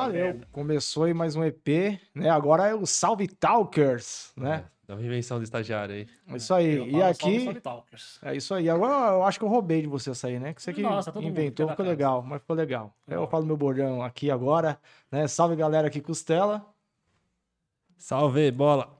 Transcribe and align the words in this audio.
valeu. 0.00 0.24
merda. 0.24 0.48
Começou 0.52 1.04
aí 1.04 1.14
mais 1.14 1.36
um 1.36 1.44
EP, 1.44 2.00
né? 2.14 2.30
Agora 2.30 2.66
é 2.66 2.74
o 2.74 2.86
Salve 2.86 3.26
Talkers, 3.28 4.32
né? 4.36 4.64
É 4.86 4.94
uma 4.94 5.02
invenção 5.02 5.36
do 5.36 5.44
estagiário 5.44 5.94
aí. 5.94 6.06
É 6.26 6.36
isso 6.36 6.54
aí. 6.54 6.90
E 6.90 7.02
aqui. 7.02 7.46
É 8.22 8.34
isso 8.34 8.54
aí. 8.54 8.70
Agora 8.70 9.12
eu 9.12 9.22
acho 9.22 9.38
que 9.38 9.44
eu 9.44 9.48
roubei 9.48 9.82
de 9.82 9.86
você 9.86 10.10
aí, 10.26 10.38
né? 10.40 10.54
Que 10.54 10.62
você 10.62 10.72
que 10.72 10.80
Nossa, 10.80 11.12
mundo 11.12 11.26
inventou, 11.26 11.68
ficou 11.68 11.84
legal, 11.84 12.22
mas 12.22 12.40
ficou 12.40 12.56
legal. 12.56 12.96
Eu 13.06 13.26
falo 13.26 13.44
meu 13.44 13.56
bordão 13.56 14.02
aqui 14.02 14.30
agora, 14.30 14.78
né? 15.12 15.28
Salve 15.28 15.56
galera 15.56 15.88
aqui, 15.88 16.00
Costela. 16.00 16.64
Salve, 17.98 18.50
bola! 18.50 18.96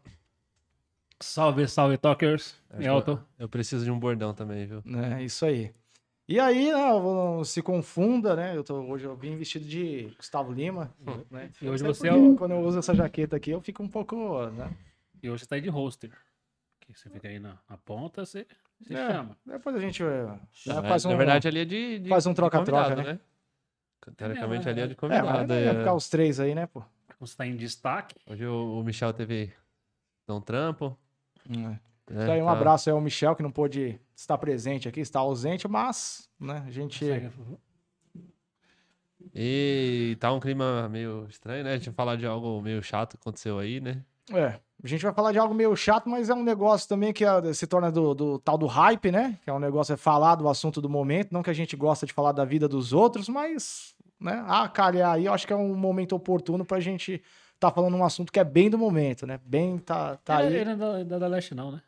Salve, 1.21 1.67
salve, 1.67 1.97
Talkers. 1.97 2.55
Elton. 2.79 3.19
Eu 3.39 3.49
preciso 3.49 3.85
de 3.85 3.91
um 3.91 3.99
bordão 3.99 4.35
também, 4.35 4.67
viu? 4.67 4.83
né? 4.85 5.23
Isso 5.25 5.45
aí. 5.47 5.73
E 6.29 6.39
aí, 6.39 6.71
né, 6.71 6.77
não 6.93 7.43
se 7.43 7.63
confunda, 7.63 8.37
né? 8.37 8.55
Eu 8.55 8.63
tô, 8.63 8.75
hoje 8.83 9.07
eu 9.07 9.17
vim 9.17 9.37
vestido 9.37 9.65
de 9.65 10.13
Gustavo 10.17 10.53
Lima, 10.53 10.95
né? 11.31 11.51
E 11.63 11.69
hoje 11.71 11.83
Eu 11.83 11.89
não 11.89 11.95
sei 11.95 11.95
você 11.95 12.09
é 12.09 12.13
o- 12.15 12.37
Quando 12.37 12.51
eu 12.51 12.61
uso 12.61 12.79
essa 12.79 12.95
jaqueta 12.95 13.37
aqui, 13.37 13.51
eu 13.51 13.61
fico 13.63 13.83
um 13.83 13.89
pouco, 13.89 14.47
né? 14.51 14.71
E 15.23 15.31
hoje 15.31 15.45
você 15.45 15.49
tá 15.49 15.55
aí 15.57 15.63
de 15.63 15.71
roster. 15.71 16.11
Que 16.81 16.93
você 16.95 17.09
fica 17.09 17.29
aí 17.29 17.39
na, 17.39 17.57
na 17.69 17.79
ponta, 17.79 18.27
você, 18.27 18.47
você 18.81 18.95
É, 18.95 19.13
chama. 19.13 19.37
Depois 19.45 19.75
a 19.77 19.81
gente 19.81 20.03
né, 20.03 20.39
Na, 20.67 20.83
faz 20.83 21.05
um... 21.07 21.11
na 21.11 21.17
verdade, 21.17 21.49
ali 21.49 21.61
é 21.61 21.65
de. 21.65 21.99
de 21.99 22.09
faz 22.11 22.27
um 22.27 22.35
troca-troca, 22.35 22.95
convidado, 22.95 23.09
né? 23.15 23.21
Teoricamente, 24.17 24.67
É, 24.69 24.71
ali 24.71 24.81
é 24.83 24.87
de 24.87 24.93
É, 24.93 24.97
mas 24.97 24.97
convidado. 25.31 25.53
é. 25.55 25.79
ficar 25.79 25.95
os 25.95 26.09
três 26.11 26.39
aí, 26.41 26.55
né, 26.55 26.67
pô? 26.67 26.83
Você 27.21 27.37
tá 27.37 27.47
em 27.47 27.57
destaque. 27.57 28.15
Hoje 28.27 28.47
o, 28.47 28.81
o 28.81 28.85
Michel 28.85 29.13
teve 29.13 29.53
dar 30.27 30.35
um 30.35 30.41
trampo. 30.41 30.97
né? 31.49 31.81
Isso 32.11 32.31
aí, 32.31 32.43
um 32.43 32.47
Tá- 32.47 32.53
abraço 32.53 32.89
aí 32.89 32.95
ao 32.95 33.01
Michel, 33.01 33.37
que 33.37 33.43
não 33.43 33.51
pôde 33.51 34.01
estar 34.15 34.39
presente 34.39 34.89
aqui, 34.89 35.01
está 35.01 35.21
ausente, 35.21 35.69
mas, 35.69 36.29
né, 36.41 36.65
a 36.67 36.71
gente... 36.71 37.05
E 39.35 40.17
tá 40.21 40.33
um 40.33 40.41
clima 40.41 40.89
meio 40.89 41.27
estranho, 41.29 41.65
né? 41.65 41.75
A 41.75 41.77
gente 41.77 41.91
falar 41.93 42.17
de 42.17 42.27
algo 42.27 42.61
meio 42.63 42.83
chato 42.83 43.17
que 43.17 43.21
aconteceu 43.21 43.59
aí, 43.59 43.81
né? 43.81 44.03
É, 44.33 44.59
a 44.83 44.87
gente 44.87 45.03
vai 45.03 45.13
falar 45.13 45.33
de 45.33 45.39
algo 45.39 45.55
meio 45.55 45.75
chato, 45.77 46.09
mas 46.09 46.31
é 46.31 46.35
um 46.35 46.43
negócio 46.43 46.89
também 46.89 47.13
que 47.13 47.25
ah, 47.25 47.43
se 47.53 47.67
torna 47.67 47.91
do, 47.91 48.15
do 48.15 48.39
tal 48.39 48.57
do 48.57 48.67
hype, 48.67 49.11
né? 49.11 49.39
Que 49.43 49.51
é 49.51 49.53
um 49.53 49.59
negócio 49.59 49.93
é 49.93 49.97
falar 49.97 50.35
do 50.37 50.49
assunto 50.49 50.81
do 50.81 50.89
momento, 50.89 51.33
não 51.33 51.43
que 51.43 51.51
a 51.51 51.55
gente 51.55 51.77
gosta 51.77 52.07
de 52.07 52.13
falar 52.13 52.33
da 52.33 52.45
vida 52.45 52.69
dos 52.69 52.93
outros, 52.93 53.29
mas, 53.29 53.95
né? 54.21 54.43
Ah, 54.47 54.69
calhar 54.69 55.13
aí, 55.13 55.27
eu 55.27 55.33
acho 55.33 55.47
que 55.47 55.53
é 55.53 55.57
um 55.57 55.75
momento 55.75 56.15
oportuno 56.15 56.65
pra 56.65 56.81
gente 56.81 57.23
tá 57.59 57.71
falando 57.71 57.97
um 57.97 58.05
assunto 58.05 58.33
que 58.33 58.39
é 58.39 58.45
bem 58.45 58.71
do 58.71 58.79
momento, 58.79 59.27
né? 59.27 59.41
Bem, 59.45 59.79
tá, 59.79 60.17
tá 60.17 60.45
ele, 60.45 60.57
aí. 60.57 60.61
ele 60.61 60.77
não 60.77 60.97
é 60.97 61.05
da, 61.05 61.19
da 61.19 61.27
Leste, 61.27 61.55
não, 61.55 61.73
né? 61.73 61.83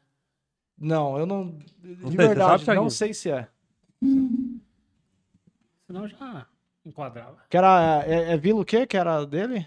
Não, 0.81 1.19
eu 1.19 1.27
não. 1.27 1.59
sei, 1.83 1.95
De 1.95 2.01
você 2.03 2.17
verdade, 2.17 2.39
sabe, 2.39 2.59
não 2.59 2.65
Thiaguinho? 2.65 2.91
sei 2.91 3.13
se 3.15 3.31
é. 3.31 3.47
Senão 5.87 6.09
já 6.09 6.47
enquadrava. 6.85 7.37
Que 7.49 7.57
era. 7.57 8.03
É, 8.07 8.33
é 8.33 8.37
Vila 8.37 8.61
o 8.61 8.65
quê 8.65 8.87
que 8.87 8.97
era 8.97 9.25
dele? 9.27 9.67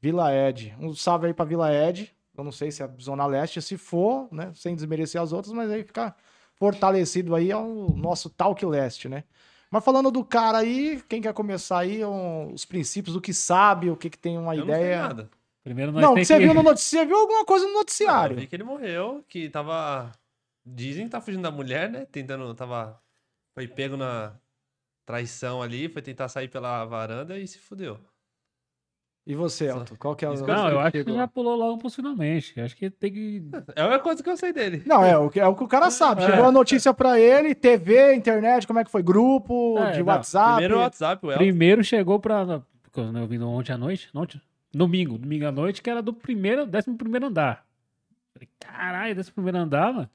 Vila 0.00 0.34
Ed. 0.34 0.74
Um 0.78 0.94
salve 0.94 1.26
aí 1.28 1.34
pra 1.34 1.44
Vila 1.44 1.72
Ed. 1.72 2.12
Eu 2.36 2.44
não 2.44 2.52
sei 2.52 2.70
se 2.70 2.82
é 2.82 2.90
Zona 3.00 3.24
Leste, 3.26 3.62
se 3.62 3.78
for, 3.78 4.28
né? 4.32 4.50
Sem 4.54 4.74
desmerecer 4.74 5.20
as 5.20 5.32
outras, 5.32 5.52
mas 5.54 5.70
aí 5.70 5.84
fica 5.84 6.14
fortalecido 6.56 7.34
aí 7.34 7.50
ao 7.52 7.64
nosso 7.96 8.28
Talk 8.28 8.64
Leste, 8.66 9.08
né? 9.08 9.24
Mas 9.70 9.84
falando 9.84 10.10
do 10.10 10.24
cara 10.24 10.58
aí, 10.58 11.02
quem 11.08 11.22
quer 11.22 11.32
começar 11.32 11.78
aí, 11.78 12.04
um- 12.04 12.52
os 12.52 12.64
princípios 12.64 13.14
do 13.14 13.20
que 13.20 13.32
sabe, 13.32 13.88
o 13.90 13.96
que, 13.96 14.10
que 14.10 14.18
tem 14.18 14.36
uma 14.36 14.54
Eu 14.54 14.64
não 14.66 14.74
sei 14.74 14.82
ideia. 14.82 15.02
nada. 15.02 15.30
Primeiro 15.64 15.90
nós 15.92 16.02
Não, 16.02 16.14
tem 16.14 16.22
que 16.22 16.26
você 16.26 16.36
que... 16.38 16.44
viu 16.44 16.52
no 16.54 16.62
noticiário, 16.62 17.08
viu 17.08 17.18
alguma 17.18 17.44
coisa 17.44 17.64
no 17.64 17.70
Ah, 17.70 17.72
eu 17.72 17.78
noticiário. 17.78 18.36
vi 18.36 18.46
que 18.46 18.54
ele 18.54 18.64
morreu, 18.64 19.24
que 19.28 19.48
tava. 19.48 20.12
Dizem 20.64 21.06
que 21.06 21.10
tá 21.10 21.20
fugindo 21.20 21.42
da 21.42 21.50
mulher, 21.50 21.90
né? 21.90 22.06
Tentando. 22.12 22.54
Tava. 22.54 23.00
Foi 23.54 23.66
pego 23.66 23.96
na 23.96 24.34
traição 25.06 25.62
ali, 25.62 25.88
foi 25.88 26.02
tentar 26.02 26.28
sair 26.28 26.48
pela 26.48 26.84
varanda 26.84 27.38
e 27.38 27.46
se 27.46 27.58
fudeu. 27.58 27.98
E 29.26 29.34
você, 29.34 29.68
Elton? 29.70 29.96
Qual 29.98 30.14
que 30.14 30.26
é 30.26 30.30
que 30.30 30.42
Não, 30.42 30.68
eu 30.68 30.80
acho 30.80 31.02
que 31.02 31.12
já 31.14 31.26
pulou 31.26 31.56
logo 31.56 31.78
pros 31.78 31.94
finalmente. 31.94 32.60
Acho 32.60 32.76
que 32.76 32.90
tem 32.90 33.10
que. 33.10 33.42
É 33.74 33.82
a 33.82 33.98
coisa 33.98 34.22
que 34.22 34.28
eu 34.28 34.36
sei 34.36 34.52
dele. 34.52 34.82
Não, 34.84 35.02
é 35.02 35.16
o 35.16 35.30
que, 35.30 35.40
é 35.40 35.46
o 35.46 35.54
que 35.56 35.64
o 35.64 35.68
cara 35.68 35.90
sabe. 35.90 36.22
É. 36.22 36.26
Chegou 36.26 36.44
a 36.44 36.52
notícia 36.52 36.92
pra 36.92 37.18
ele, 37.18 37.54
TV, 37.54 38.14
internet, 38.14 38.66
como 38.66 38.80
é 38.80 38.84
que 38.84 38.90
foi? 38.90 39.02
Grupo, 39.02 39.78
É, 39.78 39.92
de 39.92 40.00
não, 40.00 40.06
WhatsApp. 40.08 40.56
Primeiro 40.56 40.78
WhatsApp, 40.78 41.24
o 41.26 41.30
Elton. 41.30 41.38
Primeiro 41.42 41.82
chegou 41.82 42.20
pra. 42.20 42.62
Quando 42.92 43.18
eu 43.18 43.26
vim 43.26 43.40
ontem 43.40 43.72
à 43.72 43.78
noite. 43.78 44.10
Ontem, 44.14 44.38
domingo, 44.76 45.16
domingo 45.18 45.46
à 45.46 45.52
noite, 45.52 45.80
que 45.82 45.88
era 45.90 46.02
do 46.02 46.12
primeiro, 46.12 46.66
décimo 46.66 46.96
primeiro 46.96 47.26
andar. 47.26 47.64
Falei, 48.32 48.48
caralho, 48.58 49.14
décimo 49.14 49.34
primeiro 49.34 49.58
andar, 49.58 49.92
mano. 49.92 50.10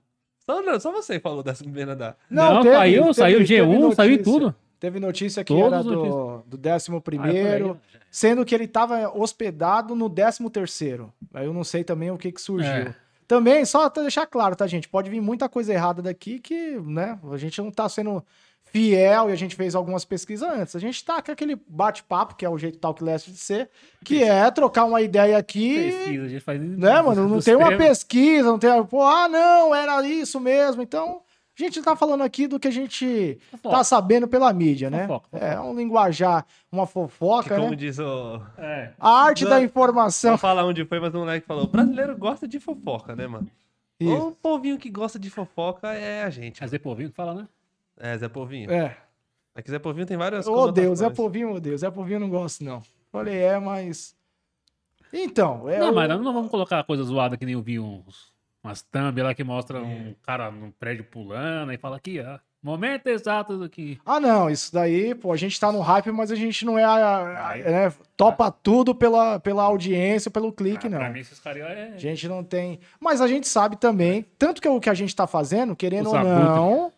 Só, 0.46 0.62
não, 0.62 0.80
só 0.80 0.92
você 0.92 1.20
falou 1.20 1.44
dessa 1.44 1.64
primeira 1.64 1.94
andar. 1.94 2.18
Não, 2.30 2.62
teve- 2.62 2.76
saiu, 2.76 3.02
teve- 3.04 3.14
saiu 3.14 3.38
teve 3.40 3.56
G1, 3.56 3.94
saiu 3.96 4.10
em 4.10 4.18
notícia. 4.18 4.24
tudo. 4.34 4.56
Teve 4.80 5.00
notícia 5.00 5.44
que 5.44 5.54
Todas 5.54 5.86
era 5.86 5.96
do, 5.96 6.42
do 6.48 6.58
décimo 6.58 7.02
primeiro, 7.02 7.78
sendo 8.10 8.46
que 8.46 8.56
ele 8.56 8.64
estava 8.64 9.10
hospedado 9.14 9.94
no 9.94 10.08
décimo 10.08 10.50
terceiro. 10.50 11.12
Aí 11.34 11.46
eu 11.46 11.54
não 11.54 11.66
sei 11.66 11.84
também 11.84 12.10
o 12.12 12.18
que 12.18 12.32
que 12.32 12.40
surgiu. 12.42 12.72
É. 12.72 12.96
Também, 13.28 13.64
só 13.66 13.90
pra 13.90 14.02
deixar 14.04 14.26
claro, 14.26 14.56
tá, 14.56 14.66
gente? 14.66 14.88
Pode 14.88 15.10
vir 15.10 15.20
muita 15.22 15.48
coisa 15.50 15.74
errada 15.74 16.02
daqui 16.02 16.40
que, 16.40 16.80
né, 16.80 17.20
a 17.32 17.38
gente 17.38 17.62
não 17.62 17.70
tá 17.70 17.88
sendo 17.90 18.24
fiel 18.72 19.30
e 19.30 19.34
a 19.34 19.36
gente 19.36 19.56
fez 19.56 19.76
algumas 19.76 20.06
pesquisas 20.06 20.48
antes. 20.50 20.76
A 20.76 20.80
gente 20.80 21.04
tá 21.04 21.22
com 21.22 21.32
aquele 21.32 21.56
bate-papo, 21.68 22.36
que 22.36 22.46
é 22.46 22.50
o 22.50 22.58
jeito 22.58 22.78
Talk 22.80 23.04
Leste 23.04 23.32
de 23.32 23.38
ser, 23.38 23.70
que 24.04 24.24
é 24.24 24.50
trocar 24.52 24.86
uma 24.86 25.02
ideia 25.02 25.38
aqui 25.38 25.92
Pesquisa, 25.92 26.26
a 26.26 26.30
gente 26.30 26.42
faz. 26.42 26.62
né, 26.62 27.02
mano? 27.02 27.28
Não 27.28 27.40
tem 27.40 27.56
uma 27.56 27.76
pesquisa, 27.78 28.48
não 28.50 28.60
tem. 28.60 28.84
Pô, 28.86 29.04
ah, 29.04 29.28
não, 29.28 29.74
era 29.74 30.02
isso 30.08 30.40
mesmo. 30.40 30.82
Então, 30.82 31.22
a 31.58 31.62
gente 31.64 31.82
tá 31.82 31.96
falando 31.96 32.22
aqui 32.24 32.48
do 32.48 32.60
que 32.60 32.68
a 32.68 32.72
gente 32.72 33.38
Fofoca. 33.52 33.76
tá 33.78 33.84
sabendo 33.84 34.28
pela 34.28 34.52
mídia, 34.54 34.90
né? 34.90 35.08
Fofoca, 35.08 35.28
fofoca. 35.32 35.46
É 35.46 35.60
um 35.60 35.76
linguajar, 35.76 36.46
uma 36.72 36.86
Que 36.88 36.94
fofoca, 36.94 37.56
como 37.56 37.72
né? 37.72 37.76
diz 37.76 38.00
o. 38.00 38.42
É. 38.58 38.94
A 39.00 39.10
arte 39.24 39.44
Não. 39.44 39.50
da 39.52 39.56
Vou 39.58 39.66
informação. 39.66 40.38
falar 40.38 40.64
onde 40.66 40.86
foi, 40.86 41.00
mas 41.00 41.14
o 41.14 41.18
moleque 41.20 41.46
falou: 41.46 41.66
o 41.66 41.68
brasileiro 41.68 42.18
gosta 42.18 42.48
de 42.48 42.60
fofoca, 42.60 43.16
né, 43.16 43.28
mano? 43.28 43.50
Isso. 44.00 44.28
O 44.28 44.32
povinho 44.32 44.78
que 44.78 44.90
gosta 44.90 45.20
de 45.20 45.30
fofoca 45.30 45.90
é 45.94 46.24
a 46.24 46.30
gente. 46.30 46.64
É 46.64 46.68
Zé 46.68 46.80
Povinho 46.80 47.10
que 47.10 47.16
fala, 47.16 47.34
né? 47.34 47.48
É, 48.00 48.18
Zé 48.18 48.28
Povinho. 48.30 48.72
É. 48.72 48.98
É 49.56 49.62
que 49.62 49.70
Zé 49.70 49.78
Povinho 49.80 50.06
tem 50.08 50.16
várias 50.18 50.48
Ô, 50.48 50.72
Deus, 50.72 51.00
Zé. 51.00 51.10
Povinho, 51.10 51.54
ô 51.54 51.60
Deus, 51.60 51.82
Zé 51.82 51.92
Povinho 51.92 52.16
eu 52.16 52.20
não 52.22 52.30
gosto, 52.30 52.64
não. 52.64 52.82
Falei, 53.12 53.38
é, 53.38 53.60
mas. 53.60 54.16
Então, 55.12 55.68
é. 55.68 55.80
não, 55.80 55.92
o- 55.92 55.96
mas 55.96 56.08
nós 56.10 56.22
não 56.22 56.34
vamos 56.34 56.52
colocar 56.52 56.84
coisa 56.84 57.04
zoada 57.04 57.36
que 57.36 57.46
nem 57.46 57.54
eu 57.56 57.62
vi 57.62 57.80
uns, 57.80 58.32
umas 58.64 58.82
thumb 58.82 59.22
lá 59.22 59.34
que 59.34 59.44
mostra 59.44 59.82
um 59.82 60.14
cara 60.24 60.52
num 60.52 60.72
prédio 60.72 61.04
pulando 61.04 61.74
e 61.74 61.78
fala 61.78 61.98
aqui, 61.98 62.20
ó. 62.22 62.40
Momento 62.62 63.08
exato 63.08 63.58
do 63.58 63.70
que. 63.70 63.98
Ah, 64.06 64.20
não, 64.20 64.50
isso 64.50 64.74
daí, 64.74 65.16
pô, 65.16 65.32
a 65.32 65.38
gente 65.38 65.58
tá 65.58 65.72
no 65.72 65.80
hype, 65.80 66.12
mas 66.12 66.30
a 66.30 66.36
gente 66.36 66.66
não 66.66 66.78
é. 66.78 66.84
a- 66.84 67.52
a- 67.54 67.56
né, 67.58 67.94
topa 68.18 68.52
tudo 68.52 68.94
pela, 68.94 69.40
pela 69.40 69.64
audiência, 69.64 70.30
pelo 70.30 70.52
clique, 70.52 70.88
Ah, 70.88 70.90
não. 70.90 70.98
Pra 71.00 71.10
mim, 71.10 71.22
esses 71.22 71.40
caras 71.40 71.64
é. 71.64 71.94
A 71.96 71.98
gente 71.98 72.28
não 72.28 72.44
tem. 72.44 72.82
Mas 73.00 73.22
a 73.22 73.28
gente 73.30 73.48
sabe 73.48 73.78
também, 73.78 74.26
tanto 74.38 74.62
que 74.62 74.68
o 74.68 74.80
que 74.80 74.90
a 74.90 74.94
gente 74.94 75.16
tá 75.16 75.26
fazendo, 75.26 75.74
querendo 75.74 76.08
Os 76.08 76.14
ou 76.14 76.20
não, 76.24 76.94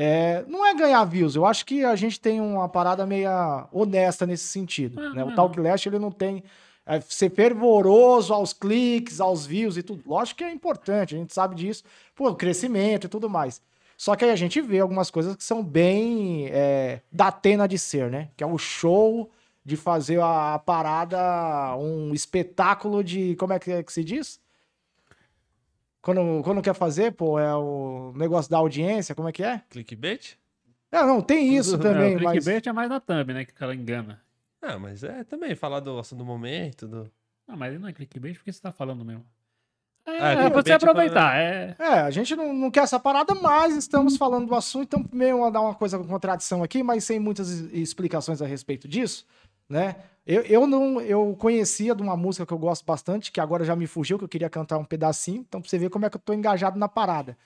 é, 0.00 0.44
não 0.46 0.64
é 0.64 0.74
ganhar 0.74 1.04
views. 1.04 1.34
Eu 1.34 1.44
acho 1.44 1.66
que 1.66 1.84
a 1.84 1.96
gente 1.96 2.20
tem 2.20 2.40
uma 2.40 2.68
parada 2.68 3.04
meia 3.04 3.66
honesta 3.72 4.24
nesse 4.24 4.44
sentido. 4.44 5.00
Ah, 5.00 5.10
né? 5.12 5.24
O 5.24 5.28
não. 5.30 5.34
Talk 5.34 5.58
Last, 5.58 5.88
ele 5.88 5.98
não 5.98 6.12
tem. 6.12 6.44
é, 6.86 7.00
ser 7.02 7.30
fervoroso 7.30 8.32
aos 8.32 8.52
cliques, 8.52 9.20
aos 9.20 9.44
views 9.44 9.76
e 9.76 9.82
tudo. 9.82 10.02
Lógico 10.06 10.38
que 10.38 10.44
é 10.44 10.50
importante, 10.50 11.14
a 11.14 11.18
gente 11.18 11.34
sabe 11.34 11.54
disso. 11.54 11.84
Pô, 12.14 12.34
crescimento 12.34 13.04
e 13.06 13.08
tudo 13.08 13.28
mais. 13.28 13.60
Só 13.96 14.16
que 14.16 14.24
aí 14.24 14.30
a 14.30 14.36
gente 14.36 14.60
vê 14.60 14.78
algumas 14.80 15.10
coisas 15.10 15.36
que 15.36 15.44
são 15.44 15.62
bem 15.62 16.46
é, 16.50 17.00
da 17.12 17.26
Atena 17.26 17.66
de 17.68 17.78
ser, 17.78 18.10
né? 18.10 18.30
Que 18.36 18.44
é 18.44 18.46
o 18.46 18.56
show 18.56 19.30
de 19.64 19.76
fazer 19.76 20.20
a, 20.20 20.54
a 20.54 20.58
parada, 20.58 21.76
um 21.76 22.14
espetáculo 22.14 23.04
de. 23.04 23.34
Como 23.36 23.52
é 23.52 23.58
que, 23.58 23.70
é 23.70 23.82
que 23.82 23.92
se 23.92 24.02
diz? 24.02 24.40
Quando, 26.00 26.42
quando 26.42 26.62
quer 26.62 26.74
fazer, 26.74 27.12
pô, 27.12 27.38
é 27.38 27.54
o 27.54 28.12
negócio 28.16 28.50
da 28.50 28.58
audiência, 28.58 29.14
como 29.14 29.28
é 29.28 29.32
que 29.32 29.42
é? 29.42 29.62
Clickbait? 29.68 30.36
Não, 30.90 31.06
não, 31.06 31.20
tem 31.20 31.54
isso 31.56 31.74
É, 31.74 31.78
também, 31.78 32.16
o 32.16 32.22
mas. 32.22 32.32
clickbait 32.44 32.66
é 32.66 32.72
mais 32.72 32.88
na 32.88 33.00
thumb, 33.00 33.32
né? 33.34 33.44
Que 33.44 33.52
o 33.52 33.54
cara 33.56 33.74
engana. 33.74 34.20
Ah, 34.62 34.78
mas 34.78 35.02
é 35.04 35.22
também 35.24 35.54
falar 35.54 35.80
do 35.80 35.98
assunto 35.98 36.18
do 36.20 36.24
momento. 36.24 36.86
Do... 36.86 37.10
Não, 37.46 37.56
mas 37.56 37.78
não 37.80 37.88
é 37.88 37.92
clickbait 37.92 38.36
porque 38.36 38.52
você 38.52 38.60
tá 38.60 38.72
falando 38.72 39.04
mesmo. 39.04 39.24
É, 40.06 40.10
Ah, 40.20 40.30
é 40.30 40.34
pra 40.36 40.42
clickbait 40.50 40.64
você 40.64 40.72
é 40.72 40.74
aproveitar. 40.76 41.36
É. 41.36 41.76
É, 41.78 41.84
a 42.00 42.10
gente 42.10 42.34
não, 42.34 42.52
não 42.54 42.70
quer 42.70 42.80
essa 42.84 42.98
parada, 42.98 43.34
mas 43.34 43.76
estamos 43.76 44.16
falando 44.16 44.46
do 44.48 44.54
assunto, 44.54 44.84
então 44.96 45.04
meio 45.12 45.44
a 45.44 45.50
dar 45.50 45.60
uma 45.60 45.74
coisa 45.74 45.98
com 45.98 46.04
contradição 46.06 46.62
aqui, 46.62 46.82
mas 46.82 47.04
sem 47.04 47.18
muitas 47.20 47.50
es- 47.50 47.72
explicações 47.72 48.40
a 48.40 48.46
respeito 48.46 48.88
disso, 48.88 49.26
né? 49.68 49.96
Eu, 50.26 50.42
eu 50.42 50.66
não, 50.66 51.00
eu 51.00 51.34
conhecia 51.38 51.94
de 51.94 52.02
uma 52.02 52.16
música 52.16 52.44
que 52.44 52.52
eu 52.52 52.58
gosto 52.58 52.84
bastante, 52.84 53.32
que 53.32 53.40
agora 53.40 53.64
já 53.64 53.74
me 53.74 53.86
fugiu, 53.86 54.18
que 54.18 54.24
eu 54.24 54.28
queria 54.28 54.50
cantar 54.50 54.76
um 54.78 54.84
pedacinho, 54.84 55.40
então 55.48 55.60
pra 55.60 55.68
você 55.70 55.78
ver 55.78 55.88
como 55.90 56.04
é 56.04 56.10
que 56.10 56.16
eu 56.16 56.20
tô 56.20 56.32
engajado 56.34 56.78
na 56.78 56.86
parada. 56.88 57.36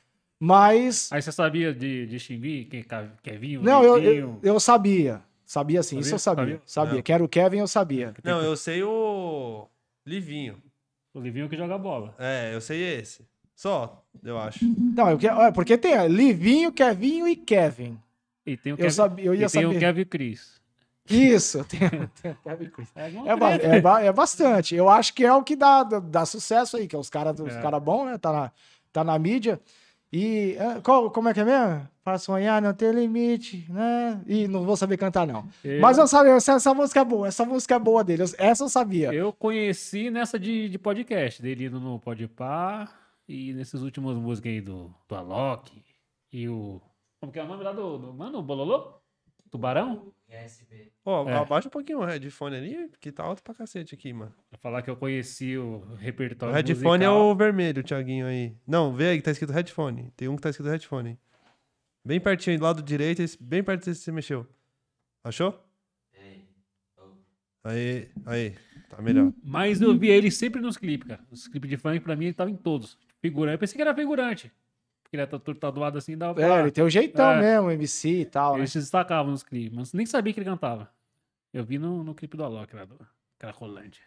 Mas, 0.41 1.11
Aí 1.13 1.23
você 1.23 1.31
sabia 1.31 1.73
de, 1.73 2.07
de 2.07 2.19
Xingui, 2.19 2.65
que 2.65 2.85
quer 3.23 3.39
vinho? 3.39 3.63
não, 3.63 3.85
eu, 3.85 3.99
eu, 3.99 4.41
eu 4.43 4.59
sabia, 4.59 5.23
sabia 5.47 5.81
sim, 5.85 5.97
Sabia? 5.97 6.01
isso 6.03 6.15
eu 6.15 6.19
sabia, 6.19 6.45
Sabia? 6.45 6.63
sabia, 6.67 6.95
Não. 6.97 7.03
que 7.03 7.13
era 7.13 7.23
o 7.23 7.29
Kevin, 7.29 7.59
eu 7.59 7.69
sabia. 7.69 8.13
Não, 8.25 8.43
eu 8.43 8.57
sei 8.57 8.83
o. 8.83 9.69
Livinho. 10.05 10.61
O 11.15 11.21
Livinho 11.21 11.49
que 11.49 11.57
joga 11.57 11.79
bola. 11.79 12.17
É, 12.19 12.53
eu 12.53 12.61
sei 12.61 12.83
esse. 12.99 13.25
Só, 13.55 14.05
eu 14.25 14.37
acho. 14.37 14.65
Não, 14.97 15.11
eu, 15.11 15.19
que- 15.19 15.29
é, 15.29 15.53
porque 15.53 15.79
tem 15.79 16.09
Livinho, 16.09 16.73
Kevinho 16.73 17.29
e 17.29 17.37
Kevin. 17.37 17.97
E 18.45 18.57
tem 18.57 18.73
o 18.73 18.75
Eu, 18.75 18.79
Kevin, 18.79 18.91
sabia, 18.91 19.25
eu 19.27 19.35
e 19.35 19.39
ia 19.39 19.49
tem 19.49 19.63
saber. 19.63 19.77
o 19.77 19.79
Kevin 19.79 20.05
Cris. 20.07 20.61
Isso, 21.11 21.65
tem, 21.65 21.81
tem 22.23 22.35
Kevin 22.45 22.71
Chris. 22.71 22.89
É, 22.95 23.09
É, 23.27 23.37
ba- 23.37 23.53
é 23.55 23.81
ba- 23.81 24.03
é 24.03 24.13
bastante. 24.13 24.75
Eu 24.75 24.89
acho 24.89 25.13
que 25.15 25.25
é 25.25 25.33
o 25.35 25.43
que 25.43 25.57
dá, 25.57 25.83
dá, 25.83 26.25
sucesso 26.25 26.77
aí, 26.77 26.87
que 26.87 26.95
é 26.95 26.99
os 26.99 27.11
caras 27.11 27.39
os 27.41 27.55
É. 27.55 27.61
cara 27.61 27.79
bons, 27.81 28.07
né? 28.07 28.19
Tá 28.19 28.33
na, 28.33 28.53
tá 28.93 29.03
na 29.05 29.19
mídia. 29.19 29.61
E 30.13 30.57
é, 30.59 30.81
qual, 30.81 31.11
como 31.11 31.29
é 31.29 31.35
que 31.35 31.41
é 31.41 31.45
mesmo? 31.45 31.89
Para 32.05 32.19
sonhar 32.19 32.61
não 32.61 32.75
tem 32.75 32.91
limite, 32.93 33.65
né? 33.71 34.21
E 34.27 34.47
não 34.47 34.65
vou 34.65 34.77
saber 34.77 34.97
cantar, 34.97 35.27
não. 35.27 35.49
Eu- 35.65 35.81
Mas 35.81 35.97
eu 35.99 36.07
sabia, 36.07 36.33
essa, 36.33 36.53
essa 36.53 36.75
música 36.75 37.01
é 37.01 37.05
boa, 37.05 37.27
essa 37.29 37.45
música 37.45 37.75
é 37.75 37.79
boa 37.79 38.05
dele. 38.05 38.23
Essa 38.39 38.65
eu 38.65 38.69
sabia. 38.69 39.13
Eu 39.13 39.33
conheci 39.33 40.11
nessa 40.11 40.39
de, 40.39 40.69
de 40.69 40.79
podcast, 40.79 41.41
dele 41.43 41.67
indo 41.67 41.81
no 41.81 41.99
Podpah 41.99 42.89
e 43.29 43.53
nesses 43.55 43.81
últimos 43.83 44.17
músicas 44.17 44.53
aí 44.53 44.61
do, 44.61 44.95
do 45.09 45.15
Alok 45.15 45.83
e 46.33 46.49
o. 46.49 46.81
Como 47.21 47.33
que 47.33 47.39
é 47.39 47.43
o 47.45 47.47
nome 47.49 47.65
lá 47.65 47.73
do. 47.73 47.99
do 47.99 48.13
mano, 48.15 48.39
o 48.39 48.43
Bololô? 48.43 49.01
Tubarão? 49.53 50.13
Ó, 51.05 51.29
É. 51.29 51.35
abaixa 51.37 51.69
um 51.69 51.71
pouquinho 51.71 51.99
o 52.01 52.05
headphone 52.05 52.57
ali, 52.57 52.91
que 52.99 53.13
tá 53.13 53.23
alto 53.23 53.43
pra 53.43 53.53
cacete 53.55 53.95
aqui, 53.95 54.11
mano. 54.13 54.35
Pra 54.49 54.59
falar 54.59 54.81
que 54.81 54.89
eu 54.89 54.97
conheci 54.97 55.59
o 55.59 55.83
O 55.91 55.95
repertório 55.95 56.55
headphone 56.55 57.05
é 57.05 57.09
musical. 57.09 57.31
o 57.31 57.35
vermelho, 57.37 57.83
Thiaguinho 57.85 58.27
aí. 58.27 58.57
Não, 58.67 58.95
vê 58.95 59.11
aí 59.11 59.19
que 59.19 59.23
tá 59.23 59.31
escrito 59.31 59.53
headphone. 59.53 60.11
Tem 60.17 60.27
um 60.27 60.37
que 60.37 60.43
tá 60.43 60.49
escrito 60.49 60.71
headphone. 60.71 61.19
Bem 62.05 62.19
pertinho, 62.19 62.59
do 62.59 62.65
lado 62.65 62.83
direito, 62.83 63.23
bem 63.39 63.63
perto 63.63 63.85
desse 63.85 64.01
que 64.01 64.05
você 64.07 64.13
mexeu. 64.13 64.47
Achou? 65.23 65.63
Aí, 67.65 68.09
aí, 68.27 68.57
tá 68.91 69.01
melhor. 69.01 69.33
Mas 69.45 69.81
eu 69.81 69.97
via 69.97 70.17
ele 70.17 70.31
sempre 70.33 70.61
nos 70.61 70.77
clipes, 70.77 71.07
cara. 71.07 71.25
Os 71.31 71.47
clipes 71.47 71.71
de 71.71 71.77
funk, 71.77 72.01
pra 72.01 72.17
mim, 72.17 72.25
ele 72.25 72.35
tava 72.35 72.51
em 72.51 72.57
todos. 72.57 72.99
Figurante. 73.21 73.55
Eu 73.55 73.59
pensei 73.59 73.77
que 73.77 73.83
era 73.83 73.95
figurante. 73.95 74.51
Porque 75.13 75.21
ele 75.21 75.27
todo 75.27 75.55
tatuado 75.55 75.99
assim, 75.99 76.17
dava 76.17 76.35
pra... 76.35 76.57
É, 76.57 76.61
ele 76.61 76.71
tem 76.71 76.83
o 76.83 76.89
jeitão 76.89 77.33
É. 77.33 77.41
mesmo, 77.41 77.71
MC 77.71 78.21
e 78.23 78.25
tal, 78.25 78.55
né? 78.55 78.61
Ele 78.61 78.67
se 78.67 78.79
destacava 78.79 79.31
nos 79.31 79.43
clipes, 79.43 79.77
mas 79.77 79.93
nem 79.93 80.07
sabia 80.07 80.33
que 80.33 80.41
ele 80.41 80.49
cantava. 80.49 80.89
Eu 81.53 81.63
vi 81.63 81.79
no, 81.79 82.03
no 82.03 82.15
clipe 82.15 82.35
do 82.35 82.43
Alok, 82.43 82.75
lá 82.75 82.87
do 82.87 82.99
Cracolândia. 83.39 84.01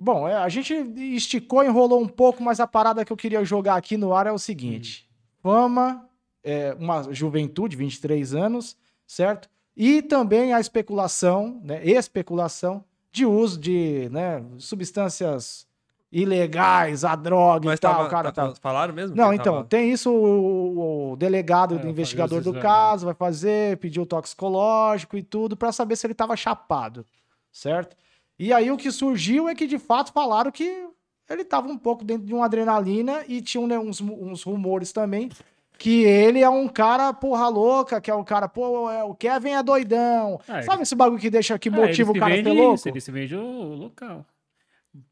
Bom, 0.00 0.28
é, 0.28 0.36
a 0.36 0.48
gente 0.48 0.72
esticou, 0.72 1.64
enrolou 1.64 2.00
um 2.00 2.06
pouco, 2.06 2.44
mas 2.44 2.60
a 2.60 2.66
parada 2.68 3.04
que 3.04 3.12
eu 3.12 3.16
queria 3.16 3.44
jogar 3.44 3.74
aqui 3.74 3.96
no 3.96 4.14
ar 4.14 4.28
é 4.28 4.30
o 4.30 4.38
seguinte: 4.38 5.10
Fama, 5.42 6.08
é, 6.44 6.74
uma 6.78 7.12
juventude, 7.12 7.74
23 7.76 8.32
anos, 8.32 8.76
certo? 9.04 9.50
E 9.76 10.00
também 10.00 10.54
a 10.54 10.60
especulação, 10.60 11.60
né? 11.64 11.84
Especulação 11.84 12.84
de 13.10 13.26
uso 13.26 13.58
de 13.58 14.08
né, 14.12 14.44
substâncias 14.58 15.66
ilegais, 16.12 17.04
a 17.04 17.16
droga 17.16 17.66
Mas 17.70 17.78
e 17.78 17.80
tal. 17.80 17.94
tava, 17.96 18.08
cara, 18.08 18.30
tava- 18.32 18.52
tá. 18.52 18.58
falaram 18.60 18.92
mesmo? 18.92 19.16
Não, 19.16 19.32
então, 19.32 19.54
tava- 19.54 19.64
tem 19.66 19.90
isso, 19.90 20.10
o, 20.12 21.12
o 21.12 21.16
delegado 21.16 21.74
É, 21.74 21.78
do 21.78 21.80
fazer 21.80 21.90
investigador 21.90 22.40
do 22.42 22.50
exames. 22.50 22.62
caso 22.62 23.06
vai 23.06 23.14
fazer, 23.14 23.78
pediu 23.78 24.04
toxicológico 24.04 25.16
e 25.16 25.22
tudo, 25.22 25.56
pra 25.56 25.72
saber 25.72 25.96
se 25.96 26.06
ele 26.06 26.14
tava 26.14 26.36
chapado, 26.36 27.06
certo? 27.50 27.96
E 28.38 28.52
aí 28.52 28.70
o 28.70 28.76
que 28.76 28.90
surgiu 28.90 29.48
é 29.48 29.54
que 29.54 29.66
de 29.66 29.78
fato 29.78 30.12
falaram 30.12 30.50
que 30.50 30.86
ele 31.30 31.44
tava 31.44 31.68
um 31.68 31.78
pouco 31.78 32.04
dentro 32.04 32.26
de 32.26 32.34
uma 32.34 32.44
adrenalina 32.44 33.24
e 33.26 33.40
tinha 33.40 33.66
né, 33.66 33.78
uns, 33.78 34.00
uns 34.00 34.42
rumores 34.42 34.92
também 34.92 35.30
que 35.78 36.04
ele 36.04 36.40
é 36.40 36.48
um 36.48 36.68
cara 36.68 37.12
porra 37.12 37.48
louca, 37.48 38.00
que 38.00 38.10
é 38.10 38.14
o 38.14 38.22
cara, 38.22 38.46
pô, 38.48 38.88
é, 38.90 39.02
o 39.02 39.14
Kevin 39.14 39.50
é 39.50 39.62
doidão. 39.62 40.38
Ah, 40.46 40.62
Sabe 40.62 40.76
ele- 40.76 40.82
esse 40.82 40.94
bagulho 40.94 41.18
que 41.20 41.30
deixa, 41.30 41.58
que 41.58 41.68
É, 41.68 41.72
motiva 41.72 42.10
ele 42.12 42.18
o 42.18 42.20
cara 42.20 42.34
a 42.34 42.36
ser 42.36 42.52
louco? 42.52 42.74
isso, 42.74 42.88
ele 42.88 43.00
se 43.00 43.10
vende 43.10 43.34
o, 43.34 43.40
o 43.42 43.74
local. 43.74 44.24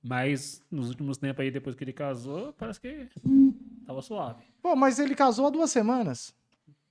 Mas 0.03 0.63
nos 0.71 0.89
últimos 0.91 1.17
tempos 1.17 1.43
aí, 1.43 1.51
depois 1.51 1.75
que 1.75 1.85
ele 1.85 1.93
casou, 1.93 2.53
parece 2.53 2.81
que 2.81 3.09
tava 3.87 4.03
suave. 4.03 4.43
Pô, 4.63 4.77
mas 4.77 4.99
ele 4.99 5.15
casou 5.15 5.47
há 5.47 5.51
duas 5.51 5.71
semanas. 5.71 6.35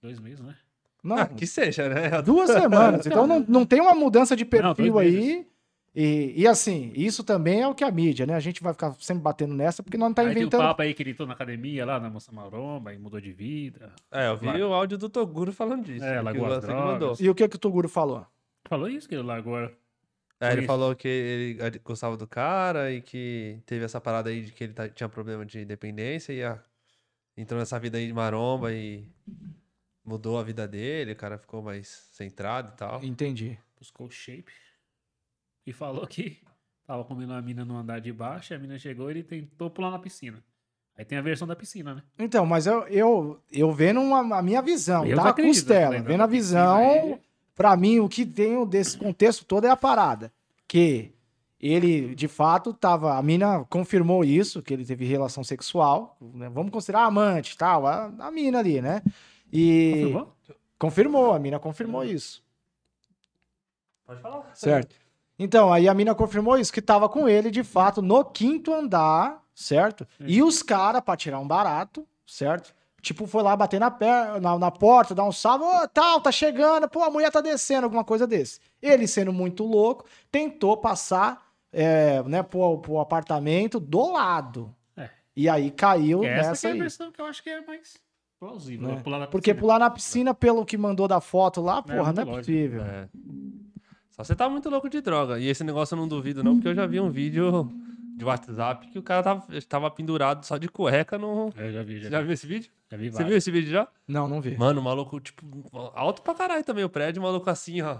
Dois 0.02 0.20
meses, 0.20 0.40
né? 0.40 0.56
Não, 1.04 1.18
Ah, 1.18 1.28
que 1.28 1.46
seja, 1.48 1.88
né? 1.88 2.22
Duas 2.24 2.50
semanas. 2.50 3.06
Então 3.06 3.26
não, 3.26 3.40
não 3.48 3.66
tem 3.66 3.80
uma 3.80 3.94
mudança 3.94 4.36
de 4.36 4.44
perfil 4.44 4.94
dois 4.94 5.08
aí. 5.08 5.48
E, 5.96 6.34
e 6.42 6.48
assim, 6.48 6.92
isso 6.96 7.24
também 7.24 7.62
é 7.62 7.68
o 7.68 7.74
que 7.74 7.84
a 7.84 7.92
mídia, 7.92 8.26
né? 8.26 8.34
A 8.36 8.40
gente 8.40 8.62
vai 8.62 8.74
ficar 8.74 8.94
sempre 9.00 9.24
batendo 9.24 9.54
nessa 9.54 9.82
porque 9.82 9.98
não 9.98 10.14
tá 10.14 10.22
aí 10.22 10.28
tem 10.30 10.36
o 10.38 10.40
inventando. 10.42 10.62
papo 10.62 10.82
aí 10.82 10.94
que 10.94 11.02
ele 11.04 11.12
entrou 11.12 11.28
na 11.28 11.34
academia 11.34 11.86
lá, 11.86 12.00
na 12.00 12.10
Moça 12.10 12.32
Maromba, 12.32 12.94
e 12.94 12.98
mudou 13.00 13.20
de 13.20 13.32
vida. 13.34 13.92
É, 14.12 14.28
eu 14.28 14.38
vi 14.38 14.46
Vai. 14.46 14.62
o 14.62 14.74
áudio 14.74 14.98
do 14.98 15.10
Toguro 15.10 15.52
falando 15.52 15.86
disso. 15.86 16.06
É, 16.06 16.18
que 16.18 16.24
largou 16.24 16.46
as 16.46 16.62
drogas. 16.62 17.20
E 17.20 17.30
o 17.30 17.36
que, 17.36 17.48
que 17.48 17.56
o 17.56 17.60
Toguro 17.60 17.90
falou? 17.90 18.26
Falou 18.66 18.88
isso 18.88 19.08
que 19.10 19.16
ele 19.16 19.24
largou. 19.24 19.70
É, 20.42 20.52
ele 20.54 20.60
Isso. 20.62 20.68
falou 20.68 20.96
que 20.96 21.08
ele 21.08 21.80
gostava 21.84 22.16
do 22.16 22.26
cara 22.28 22.92
e 22.92 23.02
que 23.02 23.60
teve 23.66 23.84
essa 23.84 24.00
parada 24.00 24.30
aí 24.30 24.44
de 24.44 24.52
que 24.54 24.64
ele 24.64 24.74
tá- 24.74 24.88
tinha 24.88 25.10
problema 25.10 25.46
de 25.46 25.66
dependência 25.66 26.32
e 26.32 26.42
a- 26.44 26.58
entrou 27.36 27.60
nessa 27.60 27.78
vida 27.80 27.98
aí 27.98 28.08
de 28.08 28.14
maromba 28.14 28.72
e 28.74 29.06
mudou 30.06 30.40
a 30.40 30.44
vida 30.44 30.68
dele, 30.68 31.12
o 31.12 31.16
cara 31.16 31.38
ficou 31.38 31.62
mais 31.62 31.88
centrado 32.12 32.72
e 32.74 32.78
tal. 32.78 33.04
Entendi. 33.04 33.58
Buscou 33.78 34.08
o 34.08 34.12
shape. 34.12 34.52
E 35.66 35.74
falou 35.74 36.08
que 36.08 36.42
tava 36.88 37.04
comendo 37.04 37.34
uma 37.34 37.42
mina 37.42 37.64
no 37.66 37.76
andar 37.78 38.00
de 38.00 38.12
baixo, 38.12 38.54
a 38.54 38.58
mina 38.58 38.80
chegou 38.80 39.10
e 39.10 39.14
ele 39.14 39.24
tentou 39.24 39.70
pular 39.70 39.92
na 39.92 40.00
piscina. 40.00 40.44
Aí 40.98 41.06
tem 41.06 41.18
a 41.18 41.22
versão 41.22 41.48
da 41.48 41.56
piscina, 41.56 41.96
né? 41.96 42.04
Então, 42.18 42.46
mas 42.46 42.66
eu, 42.66 42.86
eu, 42.88 43.42
eu 43.52 43.72
vendo 43.72 44.02
uma- 44.02 44.38
a 44.38 44.42
minha 44.42 44.62
visão, 44.62 45.06
Eu 45.06 45.16
tá? 45.16 45.30
acredito, 45.30 45.54
Costela. 45.54 46.02
Vendo 46.02 46.24
a 46.24 46.28
piscina 46.28 46.28
visão, 46.28 47.20
pra 47.60 47.76
mim, 47.76 48.00
o 48.00 48.08
que 48.08 48.26
tem 48.26 48.66
desse 48.66 48.98
contexto 48.98 49.44
todo 49.44 49.66
é 49.66 49.70
a 49.70 49.76
parada. 49.76 50.32
Que 50.66 51.12
ele, 51.60 52.16
de 52.16 52.26
fato, 52.26 52.74
tava. 52.74 53.18
A 53.18 53.22
mina 53.22 53.66
confirmou 53.66 54.24
isso, 54.24 54.64
que 54.64 54.74
ele 54.74 54.86
teve 54.86 55.04
relação 55.04 55.44
sexual. 55.44 56.16
né? 56.22 56.48
Vamos 56.48 56.72
considerar 56.72 57.04
amante 57.04 57.58
tal. 57.58 57.86
A, 57.86 58.14
a 58.18 58.32
mina 58.32 58.60
ali, 58.60 58.82
né? 58.82 59.02
E. 59.52 59.92
Confirmou? 59.92 60.36
Confirmou, 60.80 61.34
a 61.34 61.40
mina 61.40 61.60
confirmou 61.60 62.06
isso. 62.06 62.42
Pode 64.06 64.22
falar. 64.22 64.50
Certo. 64.54 64.96
Então, 65.38 65.74
aí 65.74 65.90
a 65.90 65.94
mina 65.94 66.16
confirmou 66.16 66.58
isso, 66.58 66.72
que 66.72 66.82
tava 66.82 67.10
com 67.10 67.28
ele, 67.28 67.52
de 67.52 67.64
fato, 67.64 68.02
no 68.02 68.24
quinto 68.24 68.74
andar, 68.74 69.44
certo? 69.54 70.08
E 70.22 70.42
os 70.42 70.64
caras, 70.64 71.02
pra 71.02 71.18
tirar 71.18 71.40
um 71.40 71.48
barato, 71.48 72.08
certo? 72.26 72.74
Tipo, 73.01 73.25
foi 73.28 73.44
lá 73.44 73.56
bater 73.56 73.80
na, 73.80 73.90
per... 73.90 74.40
na, 74.42 74.57
na 74.57 74.72
porta, 74.72 75.16
dar 75.16 75.24
um 75.24 75.31
salve, 75.31 75.63
ô, 75.66 75.88
tal, 75.88 76.19
tá 76.22 76.31
chegando, 76.31 76.88
pô, 76.90 77.04
a 77.04 77.10
mulher 77.10 77.31
tá 77.31 77.42
descendo, 77.42 77.86
alguma 77.86 78.04
coisa 78.04 78.28
desse. 78.28 78.60
Ele, 78.81 79.07
sendo 79.07 79.31
muito 79.34 79.63
louco, 79.66 80.06
tentou 80.31 80.75
passar, 80.78 81.42
é, 81.72 82.22
né, 82.24 82.44
pro, 82.44 82.78
pro 82.80 83.00
apartamento 83.00 83.80
do 83.80 84.12
lado. 84.12 84.74
É. 84.97 85.09
E 85.35 85.47
aí 85.50 85.71
caiu 85.71 86.24
Essa 86.24 86.50
nessa 86.50 86.68
é 86.68 86.71
a 86.71 86.74
aí. 86.74 86.80
versão 86.80 87.12
que 87.12 87.21
eu 87.21 87.26
acho 87.26 87.42
que 87.44 87.50
é 87.50 87.62
mais 87.66 87.97
plausível. 88.40 88.88
né? 88.88 89.02
Pular 89.04 89.19
na 89.19 89.28
Porque 89.28 89.54
pular 89.54 89.80
na 89.80 89.90
piscina, 89.90 90.33
pelo 90.33 90.66
que 90.66 90.78
mandou 90.78 91.07
da 91.07 91.19
foto 91.21 91.62
lá, 91.62 91.81
porra, 91.81 92.04
muito 92.06 92.16
não 92.16 92.21
é 92.21 92.26
lógico. 92.26 92.38
possível. 92.45 92.81
É. 92.83 93.07
Só 94.12 94.24
você 94.24 94.35
tá 94.35 94.50
muito 94.50 94.69
louco 94.69 94.90
de 94.90 95.00
droga. 95.02 95.40
E 95.40 95.47
esse 95.47 95.64
negócio 95.64 95.94
eu 95.95 95.97
não 96.00 96.07
duvido, 96.07 96.44
não, 96.44 96.56
porque 96.56 96.68
eu 96.69 96.76
já 96.76 96.85
vi 96.85 97.00
um 97.00 97.09
vídeo 97.09 97.69
de 98.19 98.26
WhatsApp 98.26 98.88
que 98.90 98.99
o 98.99 99.02
cara 99.04 99.23
tava, 99.23 99.47
tava 99.68 99.90
pendurado 99.90 100.45
só 100.45 100.57
de 100.57 100.68
cueca 100.68 101.18
no. 101.18 101.52
Eu 101.56 101.71
já 101.71 101.81
vi, 101.83 101.99
já, 101.99 102.04
Você 102.04 102.09
já 102.11 102.19
vi. 102.19 102.26
viu 102.26 102.33
esse 102.33 102.45
vídeo? 102.47 102.71
Já 102.92 102.97
vi 102.97 103.06
Você 103.09 103.11
vários. 103.14 103.30
viu 103.30 103.38
esse 103.38 103.52
vídeo 103.52 103.71
já? 103.71 103.88
Não, 104.07 104.28
não 104.28 104.42
vi. 104.42 104.57
Mano, 104.57 104.81
o 104.81 104.83
maluco, 104.83 105.19
tipo, 105.21 105.45
alto 105.95 106.21
pra 106.21 106.35
caralho 106.35 106.64
também 106.64 106.83
o 106.83 106.90
prédio, 106.90 107.21
o 107.21 107.23
maluco 107.23 107.49
assim, 107.49 107.81
ó. 107.81 107.99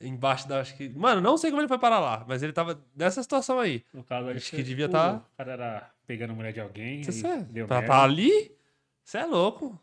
Embaixo 0.00 0.48
da. 0.48 0.60
Acho 0.60 0.76
que. 0.76 0.88
Mano, 0.88 1.20
não 1.20 1.38
sei 1.38 1.50
como 1.50 1.62
ele 1.62 1.68
foi 1.68 1.78
parar 1.78 2.00
lá, 2.00 2.24
mas 2.28 2.42
ele 2.42 2.52
tava 2.52 2.82
nessa 2.96 3.22
situação 3.22 3.60
aí. 3.60 3.84
No 3.92 4.02
caso, 4.02 4.28
Acho 4.28 4.50
que 4.50 4.62
devia 4.62 4.86
o 4.86 4.88
tá- 4.88 5.22
cara 5.36 5.52
era 5.52 5.90
pegando 6.04 6.32
a 6.32 6.34
mulher 6.34 6.52
de 6.52 6.60
alguém. 6.60 7.02
Você 7.04 7.24
é, 7.26 7.36
deu 7.42 7.66
pra, 7.68 7.80
pra 7.80 8.02
ali? 8.02 8.50
Você 9.04 9.18
é 9.18 9.24
louco. 9.24 9.78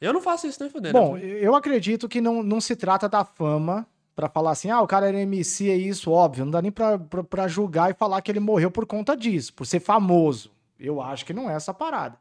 Eu 0.00 0.14
não 0.14 0.22
faço 0.22 0.46
isso 0.46 0.58
nem 0.62 0.70
fudendo. 0.70 0.94
Bom, 0.98 1.18
eu 1.18 1.54
acredito 1.54 2.08
que 2.08 2.22
não, 2.22 2.42
não 2.42 2.58
se 2.58 2.74
trata 2.74 3.06
da 3.06 3.22
fama 3.22 3.86
pra 4.14 4.28
falar 4.28 4.50
assim, 4.52 4.70
ah, 4.70 4.80
o 4.82 4.86
cara 4.86 5.08
era 5.08 5.20
MC, 5.20 5.70
é 5.70 5.76
isso, 5.76 6.10
óbvio. 6.10 6.44
Não 6.44 6.52
dá 6.52 6.60
nem 6.62 6.70
pra 6.72 7.48
julgar 7.48 7.90
e 7.90 7.94
falar 7.94 8.20
que 8.22 8.30
ele 8.30 8.40
morreu 8.40 8.70
por 8.70 8.86
conta 8.86 9.16
disso, 9.16 9.52
por 9.54 9.64
ser 9.66 9.80
famoso. 9.80 10.50
Eu 10.78 11.00
acho 11.00 11.24
que 11.26 11.32
não 11.32 11.48
é 11.50 11.54
essa 11.54 11.72
parada. 11.74 12.18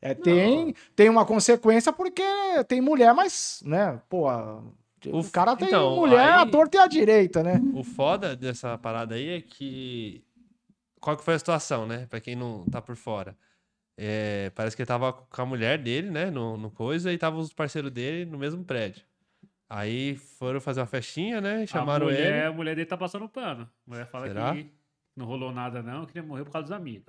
É, 0.00 0.14
tem, 0.14 0.74
tem 0.96 1.08
uma 1.08 1.24
consequência 1.24 1.92
porque 1.92 2.22
tem 2.66 2.80
mulher, 2.80 3.14
mas, 3.14 3.62
né, 3.64 4.00
pô, 4.08 4.28
o, 4.30 5.18
O- 5.20 5.30
cara 5.30 5.54
tem 5.56 5.68
então, 5.68 5.94
mulher, 5.96 6.18
aí- 6.34 6.42
a 6.42 6.46
torta 6.46 6.76
e 6.76 6.80
a 6.80 6.86
direita, 6.88 7.42
né? 7.42 7.60
O 7.72 7.84
foda 7.84 8.34
dessa 8.34 8.76
parada 8.78 9.14
aí 9.14 9.28
é 9.28 9.40
que. 9.40 10.24
Qual 11.00 11.16
que 11.16 11.24
foi 11.24 11.34
a 11.34 11.38
situação, 11.38 11.86
né? 11.86 12.06
Pra 12.10 12.20
quem 12.20 12.34
não 12.36 12.64
tá 12.66 12.80
por 12.82 12.94
fora. 12.96 13.36
É, 13.96 14.50
parece 14.54 14.74
que 14.74 14.82
ele 14.82 14.86
tava 14.86 15.12
com 15.12 15.42
a 15.42 15.46
mulher 15.46 15.78
dele, 15.78 16.10
né? 16.10 16.30
No, 16.30 16.56
no 16.56 16.70
coisa, 16.70 17.12
e 17.12 17.18
tava 17.18 17.36
os 17.38 17.52
parceiros 17.52 17.90
dele 17.90 18.24
no 18.28 18.38
mesmo 18.38 18.64
prédio. 18.64 19.04
Aí 19.74 20.16
foram 20.16 20.60
fazer 20.60 20.80
uma 20.80 20.86
festinha, 20.86 21.40
né? 21.40 21.66
Chamaram 21.66 22.06
a 22.06 22.10
mulher, 22.10 22.26
ele. 22.26 22.46
A 22.46 22.52
mulher 22.52 22.76
dele 22.76 22.86
tá 22.86 22.94
passando 22.94 23.26
pano. 23.26 23.62
A 23.86 23.90
mulher 23.90 24.06
fala 24.06 24.26
Será? 24.26 24.54
que 24.54 24.70
não 25.16 25.24
rolou 25.24 25.50
nada, 25.50 25.82
não, 25.82 26.04
que 26.04 26.18
ele 26.18 26.26
morreu 26.26 26.44
por 26.44 26.52
causa 26.52 26.68
dos 26.68 26.76
amigos. 26.76 27.06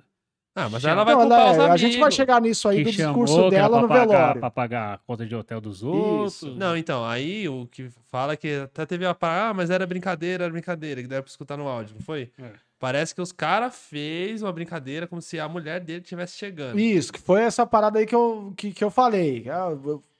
Ah, 0.56 0.70
mas 0.70 0.82
ela 0.82 1.04
vai 1.04 1.14
Não, 1.14 1.22
culpar 1.22 1.52
os 1.52 1.58
a 1.58 1.76
gente 1.76 1.98
vai 1.98 2.10
chegar 2.10 2.40
nisso 2.40 2.66
aí 2.66 2.78
que 2.78 2.84
do 2.84 2.90
discurso 2.92 3.50
dela 3.50 3.82
no 3.82 3.88
pagar, 3.88 4.06
velório. 4.06 4.40
Pra 4.40 4.50
pagar 4.50 4.94
a 4.94 4.98
conta 4.98 5.26
de 5.26 5.34
hotel 5.34 5.60
dos 5.60 5.82
outros. 5.82 6.56
Não, 6.56 6.74
então, 6.74 7.04
aí 7.04 7.46
o 7.48 7.66
que 7.66 7.90
fala 8.10 8.34
que 8.34 8.54
até 8.54 8.86
teve 8.86 9.04
a 9.04 9.12
parada, 9.12 9.50
ah, 9.50 9.54
mas 9.54 9.68
era 9.68 9.86
brincadeira, 9.86 10.44
era 10.44 10.52
brincadeira, 10.52 11.02
que 11.02 11.08
deve 11.08 11.22
pra 11.22 11.30
escutar 11.30 11.58
no 11.58 11.68
áudio, 11.68 11.96
não 11.96 12.02
foi? 12.02 12.30
É. 12.38 12.52
Parece 12.84 13.14
que 13.14 13.22
os 13.22 13.32
caras 13.32 13.74
fez 13.74 14.42
uma 14.42 14.52
brincadeira 14.52 15.06
como 15.06 15.22
se 15.22 15.40
a 15.40 15.48
mulher 15.48 15.80
dele 15.80 16.02
estivesse 16.02 16.36
chegando. 16.36 16.78
Isso, 16.78 17.10
que 17.10 17.18
foi 17.18 17.40
essa 17.40 17.64
parada 17.64 17.98
aí 17.98 18.04
que 18.04 18.14
eu, 18.14 18.52
que, 18.54 18.72
que 18.72 18.84
eu 18.84 18.90
falei. 18.90 19.46
ah, 19.48 19.70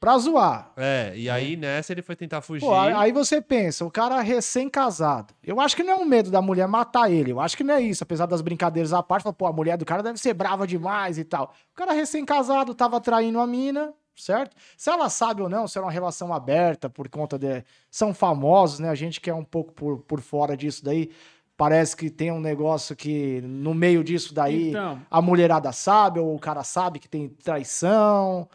Pra 0.00 0.16
zoar. 0.16 0.72
É, 0.74 1.12
e 1.14 1.28
aí 1.28 1.58
nessa 1.58 1.92
ele 1.92 2.00
foi 2.00 2.16
tentar 2.16 2.40
fugir. 2.40 2.64
Pô, 2.64 2.72
aí 2.74 3.12
você 3.12 3.38
pensa, 3.42 3.84
o 3.84 3.90
cara 3.90 4.18
recém-casado. 4.22 5.34
Eu 5.42 5.60
acho 5.60 5.76
que 5.76 5.82
não 5.82 5.92
é 5.92 5.96
um 5.96 6.06
medo 6.06 6.30
da 6.30 6.40
mulher 6.40 6.66
matar 6.66 7.10
ele. 7.12 7.32
Eu 7.32 7.40
acho 7.40 7.54
que 7.54 7.62
não 7.62 7.74
é 7.74 7.82
isso. 7.82 8.02
Apesar 8.02 8.24
das 8.24 8.40
brincadeiras 8.40 8.94
à 8.94 9.02
parte, 9.02 9.24
fala, 9.24 9.34
pô, 9.34 9.46
a 9.46 9.52
mulher 9.52 9.76
do 9.76 9.84
cara 9.84 10.02
deve 10.02 10.18
ser 10.18 10.32
brava 10.32 10.66
demais 10.66 11.18
e 11.18 11.24
tal. 11.24 11.52
O 11.70 11.74
cara 11.74 11.92
recém-casado 11.92 12.74
tava 12.74 12.98
traindo 12.98 13.40
a 13.40 13.46
mina, 13.46 13.92
certo? 14.16 14.56
Se 14.74 14.88
ela 14.88 15.10
sabe 15.10 15.42
ou 15.42 15.50
não, 15.50 15.68
se 15.68 15.76
é 15.76 15.82
uma 15.82 15.90
relação 15.92 16.32
aberta 16.32 16.88
por 16.88 17.10
conta 17.10 17.38
de. 17.38 17.62
São 17.90 18.14
famosos, 18.14 18.78
né? 18.78 18.88
A 18.88 18.94
gente 18.94 19.20
que 19.20 19.28
é 19.28 19.34
um 19.34 19.44
pouco 19.44 19.72
por, 19.74 19.98
por 19.98 20.22
fora 20.22 20.56
disso 20.56 20.82
daí. 20.82 21.10
Parece 21.56 21.96
que 21.96 22.10
tem 22.10 22.32
um 22.32 22.40
negócio 22.40 22.96
que 22.96 23.40
no 23.42 23.72
meio 23.72 24.02
disso 24.02 24.34
daí 24.34 24.70
Então, 24.70 25.00
a 25.10 25.22
mulherada 25.22 25.70
sabe, 25.72 26.18
ou 26.18 26.34
o 26.34 26.38
cara 26.38 26.64
sabe 26.64 26.98
que 26.98 27.08
tem 27.08 27.28
traição. 27.28 28.48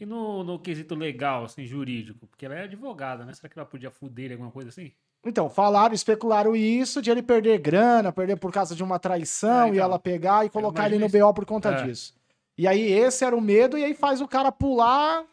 e 0.00 0.06
no, 0.06 0.44
no 0.44 0.58
quesito 0.58 0.94
legal, 0.94 1.44
assim, 1.44 1.66
jurídico? 1.66 2.26
Porque 2.28 2.46
ela 2.46 2.54
é 2.54 2.62
advogada, 2.64 3.24
né? 3.24 3.32
Será 3.34 3.48
que 3.48 3.58
ela 3.58 3.66
podia 3.66 3.90
fuder 3.90 4.26
ele, 4.26 4.34
alguma 4.34 4.52
coisa 4.52 4.68
assim? 4.68 4.92
Então, 5.26 5.50
falaram, 5.50 5.92
especularam 5.94 6.54
isso 6.56 7.02
de 7.02 7.10
ele 7.10 7.22
perder 7.22 7.58
grana, 7.58 8.12
perder 8.12 8.36
por 8.36 8.50
causa 8.52 8.74
de 8.76 8.82
uma 8.82 8.98
traição 8.98 9.64
É, 9.64 9.66
e 9.66 9.70
então, 9.72 9.84
ela 9.84 9.98
pegar 9.98 10.46
e 10.46 10.48
colocar 10.48 10.86
ele 10.86 10.98
no 10.98 11.08
BO 11.08 11.34
por 11.34 11.44
conta 11.44 11.70
É. 11.70 11.84
disso. 11.84 12.14
E 12.56 12.66
aí 12.66 12.80
esse 12.92 13.24
era 13.24 13.36
o 13.36 13.40
medo, 13.40 13.76
e 13.76 13.84
aí 13.84 13.92
faz 13.92 14.20
o 14.20 14.28
cara 14.28 14.52
pular, 14.52 15.24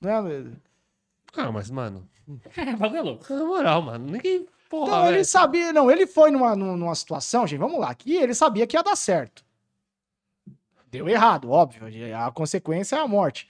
né? 0.00 0.12
Ah, 1.36 1.50
mas, 1.50 1.70
mano, 1.70 2.08
É, 2.56 2.76
bagulho 2.76 2.98
é 2.98 3.02
louco. 3.02 3.34
na 3.34 3.44
moral, 3.44 3.82
mano, 3.82 4.06
ninguém. 4.12 4.46
Porra, 4.68 4.86
Então 4.86 5.08
ele 5.08 5.24
sabia, 5.24 5.72
não, 5.72 5.90
ele 5.90 6.06
foi 6.06 6.30
numa, 6.30 6.56
numa 6.56 6.94
situação, 6.94 7.46
gente, 7.46 7.58
vamos 7.60 7.78
lá, 7.78 7.94
que 7.94 8.14
ele 8.14 8.34
sabia 8.34 8.66
que 8.66 8.76
ia 8.76 8.82
dar 8.82 8.96
certo. 8.96 9.44
Deu 10.90 11.08
errado, 11.08 11.50
óbvio, 11.50 11.82
a 12.16 12.30
consequência 12.30 12.96
é 12.96 13.00
a 13.00 13.08
morte. 13.08 13.48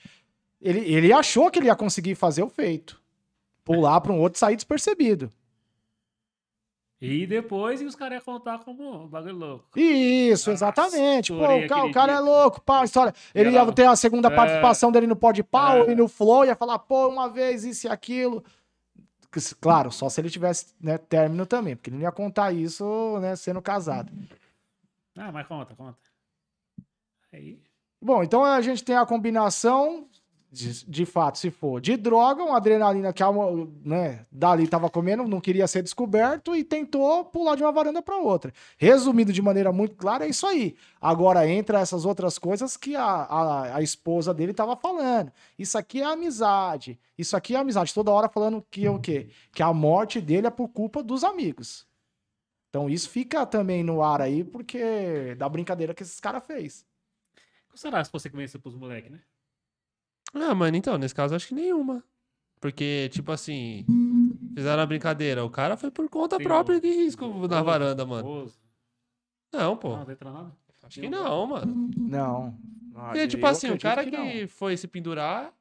Ele, 0.61 0.79
ele 0.79 1.13
achou 1.13 1.49
que 1.51 1.59
ele 1.59 1.67
ia 1.67 1.75
conseguir 1.75 2.15
fazer 2.15 2.43
o 2.43 2.49
feito. 2.49 3.01
Pular 3.63 3.99
para 4.01 4.11
um 4.11 4.19
outro 4.19 4.37
e 4.37 4.39
sair 4.39 4.55
despercebido. 4.55 5.31
E 6.99 7.27
depois, 7.27 7.79
e 7.79 7.85
os 7.85 7.93
caras 7.95 8.15
iam 8.17 8.33
contar 8.33 8.57
como 8.59 9.03
um 9.03 9.07
bagulho 9.07 9.35
louco. 9.35 9.79
Isso, 9.79 10.49
Ah, 10.49 10.53
exatamente. 10.53 11.31
Pô, 11.31 11.37
o 11.37 11.67
cara, 11.67 11.85
o 11.85 11.91
cara 11.91 12.13
é 12.13 12.19
louco, 12.19 12.59
pá, 12.61 12.83
história. 12.83 13.13
Ele 13.35 13.51
ia 13.51 13.71
ter 13.71 13.85
a 13.85 13.95
segunda 13.95 14.29
É. 14.29 14.35
participação 14.35 14.91
dele 14.91 15.05
no 15.05 15.15
Pode 15.15 15.43
Pau 15.43 15.83
É. 15.87 15.91
e 15.91 15.95
no 15.95 16.07
Flow, 16.07 16.43
ia 16.43 16.55
falar, 16.55 16.79
pô, 16.79 17.07
uma 17.07 17.29
vez 17.29 17.63
isso 17.63 17.85
e 17.85 17.89
aquilo. 17.89 18.43
Claro, 19.59 19.91
só 19.91 20.09
se 20.09 20.21
ele 20.21 20.29
tivesse 20.29 20.73
né, 20.79 20.97
término 20.97 21.45
também, 21.45 21.75
porque 21.75 21.89
ele 21.89 21.97
não 21.97 22.03
ia 22.03 22.11
contar 22.11 22.51
isso, 22.51 23.19
né, 23.19 23.35
sendo 23.35 23.61
casado. 23.61 24.11
Ah, 25.15 25.31
mas 25.31 25.47
conta, 25.47 25.75
conta. 25.75 25.97
Aí, 27.33 27.59
Bom, 28.01 28.23
então 28.23 28.43
a 28.43 28.61
gente 28.61 28.83
tem 28.83 28.95
a 28.95 29.05
combinação, 29.05 30.07
de, 30.49 30.85
de 30.85 31.05
fato, 31.05 31.37
se 31.37 31.51
for, 31.51 31.81
de 31.81 31.97
droga, 31.97 32.41
uma 32.41 32.57
adrenalina 32.57 33.11
que 33.11 33.21
a, 33.21 33.27
né, 33.83 34.25
dali 34.31 34.67
tava 34.67 34.89
comendo, 34.89 35.27
não 35.27 35.41
queria 35.41 35.67
ser 35.67 35.83
descoberto 35.83 36.55
e 36.55 36.63
tentou 36.63 37.25
pular 37.25 37.55
de 37.55 37.63
uma 37.63 37.71
varanda 37.71 38.01
para 38.01 38.17
outra. 38.17 38.53
Resumindo 38.77 39.33
de 39.33 39.41
maneira 39.41 39.71
muito 39.73 39.95
clara, 39.95 40.25
é 40.25 40.29
isso 40.29 40.47
aí. 40.47 40.75
Agora 41.01 41.47
entra 41.47 41.81
essas 41.81 42.05
outras 42.05 42.39
coisas 42.39 42.77
que 42.77 42.95
a, 42.95 43.03
a, 43.03 43.75
a 43.77 43.81
esposa 43.81 44.33
dele 44.33 44.53
tava 44.53 44.75
falando. 44.77 45.31
Isso 45.59 45.77
aqui 45.77 46.01
é 46.01 46.05
amizade. 46.05 46.97
Isso 47.17 47.35
aqui 47.35 47.55
é 47.55 47.59
amizade. 47.59 47.93
Toda 47.93 48.11
hora 48.11 48.29
falando 48.29 48.65
que 48.71 48.85
é 48.85 48.89
o 48.89 48.99
quê? 48.99 49.29
Que 49.51 49.61
a 49.61 49.73
morte 49.73 50.21
dele 50.21 50.47
é 50.47 50.51
por 50.51 50.69
culpa 50.69 51.03
dos 51.03 51.25
amigos. 51.25 51.85
Então 52.69 52.89
isso 52.89 53.09
fica 53.09 53.45
também 53.45 53.83
no 53.83 54.01
ar 54.01 54.21
aí, 54.21 54.43
porque 54.43 55.35
da 55.35 55.49
brincadeira 55.49 55.93
que 55.93 56.03
esses 56.03 56.19
caras 56.19 56.43
fez. 56.45 56.85
será 57.75 57.99
as 57.99 58.09
consequências 58.09 58.61
pros 58.61 58.75
moleques, 58.75 59.11
né? 59.11 59.19
Ah, 60.33 60.53
mano, 60.55 60.75
então, 60.77 60.97
nesse 60.97 61.15
caso 61.15 61.35
acho 61.35 61.47
que 61.47 61.55
nenhuma. 61.55 62.03
Porque, 62.59 63.09
tipo 63.11 63.31
assim, 63.31 63.85
fizeram 64.55 64.81
a 64.81 64.85
brincadeira. 64.85 65.45
O 65.45 65.49
cara 65.49 65.77
foi 65.77 65.91
por 65.91 66.09
conta 66.09 66.37
Tem 66.37 66.45
própria 66.47 66.79
de 66.81 66.87
risco 66.89 67.27
na 67.27 67.33
Esposa, 67.35 67.63
varanda, 67.63 68.05
mano. 68.05 68.27
esposa. 68.27 68.55
Não, 69.53 69.77
pô. 69.77 69.89
Não, 69.95 70.03
não 70.05 70.11
entra 70.11 70.31
nada. 70.31 70.51
Acho 70.83 70.99
que 71.01 71.09
não, 71.09 71.47
mano. 71.47 71.89
Não. 71.97 72.57
Porque, 72.93 73.27
tipo 73.27 73.45
assim, 73.45 73.69
o 73.69 73.79
cara 73.79 74.03
que, 74.05 74.47
foi 74.47 74.75
se 74.75 74.87
pendurar. 74.87 75.53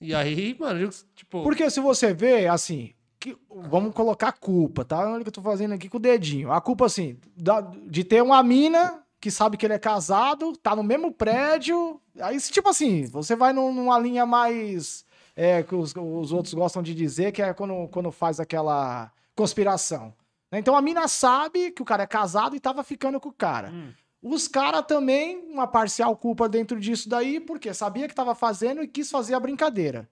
E 0.00 0.14
aí, 0.14 0.56
mano, 0.58 0.88
tipo. 1.14 1.42
Porque 1.42 1.68
se 1.70 1.78
você 1.80 2.14
vê, 2.14 2.46
assim, 2.48 2.94
que- 3.20 3.36
vamos 3.70 3.94
colocar 3.94 4.28
a 4.28 4.32
culpa, 4.32 4.84
tá? 4.84 4.98
Olha 5.10 5.20
o 5.20 5.22
que 5.22 5.28
eu 5.28 5.32
tô 5.32 5.42
fazendo 5.42 5.72
aqui 5.74 5.88
com 5.88 5.98
o 5.98 6.00
dedinho. 6.00 6.50
A 6.50 6.60
culpa, 6.60 6.86
assim, 6.86 7.18
da- 7.36 7.60
de 7.60 8.02
ter 8.02 8.22
uma 8.22 8.42
mina 8.42 9.03
que 9.24 9.30
sabe 9.30 9.56
que 9.56 9.64
ele 9.64 9.72
é 9.72 9.78
casado, 9.78 10.54
tá 10.58 10.76
no 10.76 10.82
mesmo 10.82 11.10
prédio. 11.10 11.98
Aí, 12.20 12.38
tipo 12.38 12.68
assim, 12.68 13.06
você 13.06 13.34
vai 13.34 13.54
num- 13.54 13.72
numa 13.72 13.98
linha 13.98 14.26
mais. 14.26 15.02
É, 15.34 15.62
que 15.62 15.74
os, 15.74 15.94
os 15.96 16.30
outros 16.30 16.52
gostam 16.52 16.82
de 16.82 16.94
dizer, 16.94 17.32
que 17.32 17.40
é 17.40 17.54
quando, 17.54 17.88
quando 17.88 18.12
faz 18.12 18.38
aquela 18.38 19.10
conspiração. 19.34 20.14
né? 20.52 20.58
Então 20.58 20.76
a 20.76 20.82
mina 20.82 21.08
sabe 21.08 21.70
que 21.70 21.80
o 21.80 21.86
cara 21.86 22.02
é 22.02 22.06
casado 22.06 22.54
e 22.54 22.60
tava 22.60 22.84
ficando 22.84 23.18
com 23.18 23.30
o 23.30 23.32
cara. 23.32 23.70
Hum. 23.70 23.90
Os 24.22 24.46
caras 24.46 24.84
também, 24.86 25.38
uma 25.50 25.66
parcial 25.66 26.14
culpa 26.16 26.46
dentro 26.46 26.78
disso 26.78 27.08
daí, 27.08 27.40
porque 27.40 27.72
sabia 27.72 28.06
que 28.06 28.14
tava 28.14 28.34
fazendo 28.34 28.82
e 28.82 28.86
quis 28.88 29.10
fazer 29.10 29.32
a 29.34 29.40
brincadeira. 29.40 30.06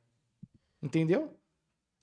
Entendeu? 0.83 1.31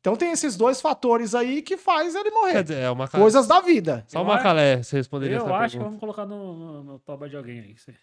Então 0.02 0.16
tem 0.16 0.32
esses 0.32 0.56
dois 0.56 0.80
fatores 0.80 1.36
aí 1.36 1.62
que 1.62 1.76
faz 1.76 2.16
ele 2.16 2.32
Quer 2.32 2.32
morrer. 2.32 2.64
dizer, 2.64 2.80
é 2.80 2.90
uma 2.90 3.08
Coisas 3.08 3.48
da 3.48 3.60
vida. 3.60 4.04
Só 4.08 4.20
Eu 4.20 4.24
uma 4.24 4.36
acho- 4.36 4.44
calé, 4.44 4.82
você 4.82 4.96
responderia 4.98 5.36
Eu 5.38 5.42
essa 5.46 5.54
acho 5.56 5.64
que 5.74 5.84
pergunta. 5.84 5.86
vamos 5.86 6.00
colocar 6.00 6.26
no, 6.26 6.54
no, 6.56 6.84
no 6.84 7.00
toba 7.00 7.28
de 7.28 7.36
alguém 7.36 7.60
aí. 7.60 7.78
Você- 7.78 7.94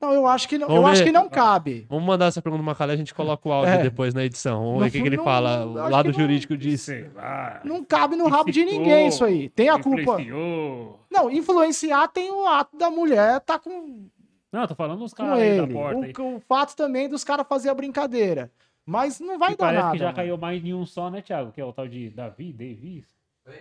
Não, 0.00 0.12
eu 0.12 0.26
acho 0.26 0.48
que 0.48 0.56
não, 0.58 0.68
Vamos 0.68 0.82
eu 0.82 0.86
acho 0.88 1.04
que 1.04 1.12
não 1.12 1.28
cabe. 1.28 1.86
Vamos 1.88 2.04
mandar 2.06 2.26
essa 2.26 2.40
pergunta 2.40 2.62
no 2.62 2.66
Macalé, 2.66 2.94
a 2.94 2.96
gente 2.96 3.14
coloca 3.14 3.46
o 3.48 3.52
áudio 3.52 3.74
É. 3.74 3.82
depois 3.82 4.14
na 4.14 4.24
edição. 4.24 4.62
Vamos 4.64 4.80
ver 4.82 4.88
o 4.88 4.92
que, 4.92 5.00
que 5.02 5.06
ele 5.08 5.16
não- 5.18 5.24
fala. 5.24 5.66
O 5.66 5.72
lado 5.90 6.10
não- 6.10 6.18
jurídico 6.18 6.56
disso. 6.56 6.86
Sei 6.86 7.10
lá. 7.14 7.60
Não 7.64 7.84
cabe 7.84 8.16
no 8.16 8.26
rabo 8.28 8.50
de 8.50 8.64
ninguém 8.64 9.08
isso 9.08 9.22
aí. 9.24 9.50
Tem 9.50 9.68
a 9.68 9.78
culpa. 9.78 10.00
influenciou. 10.20 11.00
Não, 11.10 11.30
influenciar 11.30 12.08
tem 12.08 12.30
o 12.30 12.46
ato 12.46 12.76
da 12.76 12.90
mulher 12.90 13.40
tá 13.40 13.58
com, 13.58 14.06
Não, 14.52 14.62
eu 14.62 14.68
tô 14.68 14.74
falando 14.74 15.00
dos 15.00 15.12
caras 15.14 15.38
aí 15.38 15.56
da 15.60 15.66
porta 15.66 16.04
aí. 16.06 16.12
O, 16.18 16.36
o 16.36 16.40
fato 16.40 16.74
também 16.74 17.06
dos 17.08 17.22
caras 17.24 17.46
fazer 17.46 17.68
a 17.68 17.74
brincadeira. 17.74 18.50
Mas 18.86 19.18
não 19.18 19.36
vai 19.38 19.50
Que 19.50 19.56
dar 19.56 19.66
parece 19.66 19.82
nada. 19.82 19.92
que 19.92 19.98
já 19.98 20.04
mano. 20.06 20.16
caiu 20.16 20.38
mais 20.38 20.62
de 20.62 20.72
um 20.72 20.86
só, 20.86 21.10
né, 21.10 21.20
Thiago? 21.20 21.50
Que 21.50 21.60
é 21.60 21.64
o 21.64 21.72
tal 21.72 21.88
de 21.88 22.08
Davi, 22.08 22.52
Davis, 22.52 23.04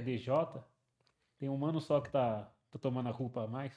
DJ. 0.04 0.32
Tem 1.40 1.50
um 1.50 1.58
mano 1.58 1.82
só 1.82 2.00
que 2.00 2.12
tá, 2.12 2.48
tá 2.72 2.80
tomando 2.80 3.10
a 3.10 3.14
culpa 3.14 3.44
a 3.44 3.48
mais. 3.48 3.74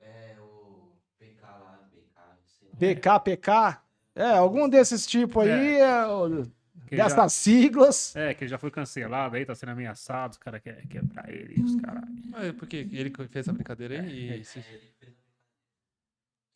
É 0.00 0.36
o 0.40 0.92
PK 1.18 1.42
lá, 1.46 1.80
BK, 1.90 2.18
não 2.18 2.46
sei 2.46 2.68
lá. 2.68 2.76
PK, 2.78 3.20
PK. 3.20 3.82
É, 4.14 4.24
algum 4.32 4.68
desses 4.68 5.06
tipos 5.06 5.42
aí, 5.44 5.50
é, 5.80 6.04
ele 6.04 6.50
dessas 6.90 7.14
já, 7.16 7.28
siglas. 7.28 8.16
é, 8.16 8.34
que 8.34 8.44
ele 8.44 8.48
já 8.50 8.58
foi 8.58 8.70
cancelado 8.70 9.36
aí, 9.36 9.46
tá 9.46 9.54
sendo 9.54 9.70
ameaçado, 9.70 10.32
os 10.32 10.38
caras 10.38 10.60
querem 10.60 10.86
quebrar 10.86 11.30
ele 11.32 11.54
e 11.58 11.62
os 11.62 11.76
caras. 11.76 12.02
Mas 12.28 12.52
por 12.52 12.66
quê? 12.68 12.88
Ele 12.92 13.10
fez 13.10 13.36
essa 13.46 13.52
brincadeira 13.52 14.00
aí? 14.02 14.30
É, 14.30 14.36
e 14.38 14.44
se- 14.44 14.60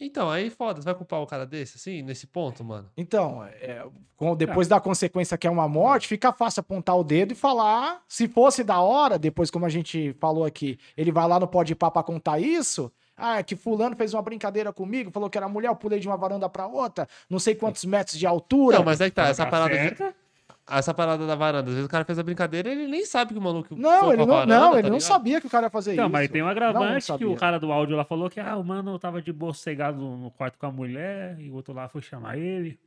Então, 0.00 0.28
aí 0.30 0.50
foda, 0.50 0.80
você 0.80 0.84
vai 0.84 0.94
culpar 0.94 1.20
o 1.20 1.26
cara 1.26 1.46
desse, 1.46 1.76
assim, 1.76 2.02
nesse 2.02 2.26
ponto, 2.26 2.64
mano? 2.64 2.90
Então, 2.96 3.44
é, 3.44 3.84
com- 4.16 4.34
depois 4.34 4.66
da 4.66 4.80
consequência 4.80 5.38
que 5.38 5.46
é 5.46 5.50
uma 5.50 5.68
morte, 5.68 6.08
fica 6.08 6.32
fácil 6.32 6.60
apontar 6.60 6.96
o 6.98 7.04
dedo 7.04 7.32
e 7.32 7.36
falar. 7.36 8.02
Se 8.08 8.26
fosse 8.28 8.64
da 8.64 8.80
hora, 8.80 9.18
depois, 9.18 9.50
como 9.50 9.64
a 9.64 9.68
gente 9.68 10.12
falou 10.20 10.44
aqui, 10.44 10.78
ele 10.96 11.12
vai 11.12 11.26
lá 11.28 11.38
no 11.38 11.46
Pode 11.46 11.74
Pá 11.76 11.90
pra 11.90 12.02
contar 12.02 12.38
isso. 12.40 12.92
Ah, 13.16 13.40
que 13.44 13.54
fulano 13.54 13.94
fez 13.94 14.12
uma 14.12 14.20
brincadeira 14.22 14.72
comigo, 14.72 15.12
falou 15.12 15.30
que 15.30 15.38
era 15.38 15.48
mulher, 15.48 15.68
eu 15.68 15.76
pulei 15.76 16.00
de 16.00 16.08
uma 16.08 16.16
varanda 16.16 16.48
pra 16.48 16.66
outra, 16.66 17.06
não 17.30 17.38
sei 17.38 17.54
quantos 17.54 17.84
metros 17.84 18.18
de 18.18 18.26
altura. 18.26 18.78
Não, 18.78 18.84
mas 18.84 19.00
é 19.00 19.08
que 19.08 19.14
tá, 19.14 19.28
essa 19.28 19.44
Tá 19.44 19.50
parada, 19.50 19.70
de- 19.72 19.96
certa? 19.96 20.14
Essa 20.68 20.94
parada 20.94 21.26
da 21.26 21.34
varanda. 21.34 21.68
Às 21.68 21.74
vezes 21.74 21.86
o 21.86 21.90
cara 21.90 22.04
fez 22.04 22.18
a 22.18 22.22
brincadeira 22.22 22.68
e 22.68 22.72
ele 22.72 22.86
nem 22.88 23.04
sabe 23.04 23.32
que 23.32 23.38
o 23.38 23.42
maluco 23.42 23.76
Não, 23.76 24.00
foi 24.00 24.08
ele 24.14 24.16
não, 24.18 24.26
varanda, 24.26 24.58
não, 24.60 24.72
tá 24.72 24.78
ele 24.78 24.90
não 24.90 25.00
sabia 25.00 25.40
que 25.40 25.46
o 25.46 25.50
cara 25.50 25.66
ia 25.66 25.70
fazer 25.70 25.92
Então, 25.92 26.06
isso. 26.06 26.12
mas 26.12 26.30
tem 26.30 26.42
um 26.42 26.46
Não, 26.46 26.54
não 26.54 26.66
agravante 26.68 27.12
que 27.18 27.24
o 27.24 27.36
cara 27.36 27.58
do 27.60 27.70
áudio 27.70 27.96
lá 27.96 28.04
falou 28.04 28.30
que 28.30 28.40
ah, 28.40 28.56
o 28.56 28.64
mano 28.64 28.98
tava 28.98 29.20
de 29.20 29.32
boa 29.32 29.52
sossegado 29.52 29.98
no 29.98 30.30
quarto 30.30 30.58
com 30.58 30.66
a 30.66 30.72
mulher 30.72 31.38
e 31.38 31.50
o 31.50 31.54
outro 31.54 31.74
lá 31.74 31.88
foi 31.88 32.00
chamar 32.02 32.38
ele 32.38 32.78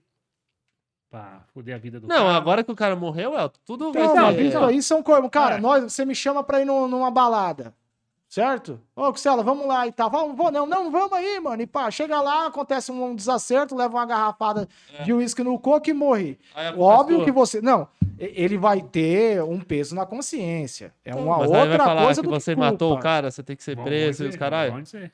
pra 1.10 1.42
foder 1.54 1.76
a 1.76 1.78
vida 1.78 2.00
do 2.00 2.08
Não, 2.08 2.16
cara. 2.26 2.36
agora 2.36 2.64
que 2.64 2.72
o 2.72 2.76
cara 2.76 2.96
morreu, 2.96 3.34
Elton, 3.38 3.60
tudo 3.66 3.94
vai 3.94 4.04
Não, 4.04 4.12
Então, 4.12 4.26
mas 4.26 4.36
ser- 4.36 4.42
isso 4.46 4.58
aí 4.66 4.82
são 4.84 5.04
coisas. 5.04 5.30
Cara, 5.30 5.56
É. 5.56 5.60
nós, 5.62 5.84
você 5.94 6.04
me 6.04 6.14
chama 6.16 6.44
pra 6.44 6.60
ir 6.62 6.66
num- 6.66 6.88
numa 6.88 7.10
balada. 7.12 7.74
Certo? 8.30 8.82
Ô, 8.94 9.04
Costela, 9.12 9.42
vamos 9.42 9.66
lá 9.66 9.88
e 9.88 9.92
tal. 9.92 10.10
Vamos, 10.10 10.36
vou, 10.36 10.52
não, 10.52 10.66
não, 10.66 10.92
vamos 10.92 11.14
aí, 11.14 11.40
mano. 11.40 11.62
E 11.62 11.66
pá, 11.68 11.90
chega 11.90 12.20
lá, 12.20 12.48
acontece 12.48 12.92
um 12.92 13.16
desacerto, 13.16 13.74
leva 13.76 13.96
uma 13.96 14.06
garrafada 14.06 14.68
de 15.06 15.14
uísque 15.14 15.42
no 15.44 15.58
coco 15.58 15.90
e 15.90 15.94
morre. 15.94 16.38
Aí 16.54 16.68
é 16.68 16.74
Óbvio 16.78 17.24
que 17.24 17.32
você. 17.32 17.62
Não, 17.62 17.88
ele 18.18 18.58
vai 18.58 18.82
ter 18.82 19.42
um 19.44 19.62
peso 19.62 19.96
na 19.96 20.06
consciência. 20.06 20.94
É 21.06 21.16
uma 21.16 21.38
Mas 21.38 21.50
outra 21.50 21.68
vai 21.70 21.78
falar 21.78 22.04
coisa 22.04 22.22
que 22.22 22.28
do 22.28 22.34
você 22.34 22.54
culpa. 22.54 22.72
matou 22.72 22.94
o 22.96 23.00
cara, 23.00 23.32
você 23.32 23.42
tem 23.42 23.56
que 23.56 23.64
ser 23.64 23.78
preso 23.82 24.26
e 24.26 24.28
os 24.28 24.36
caralho. 24.36 24.74
vão 24.74 24.82
dizer. 24.82 25.14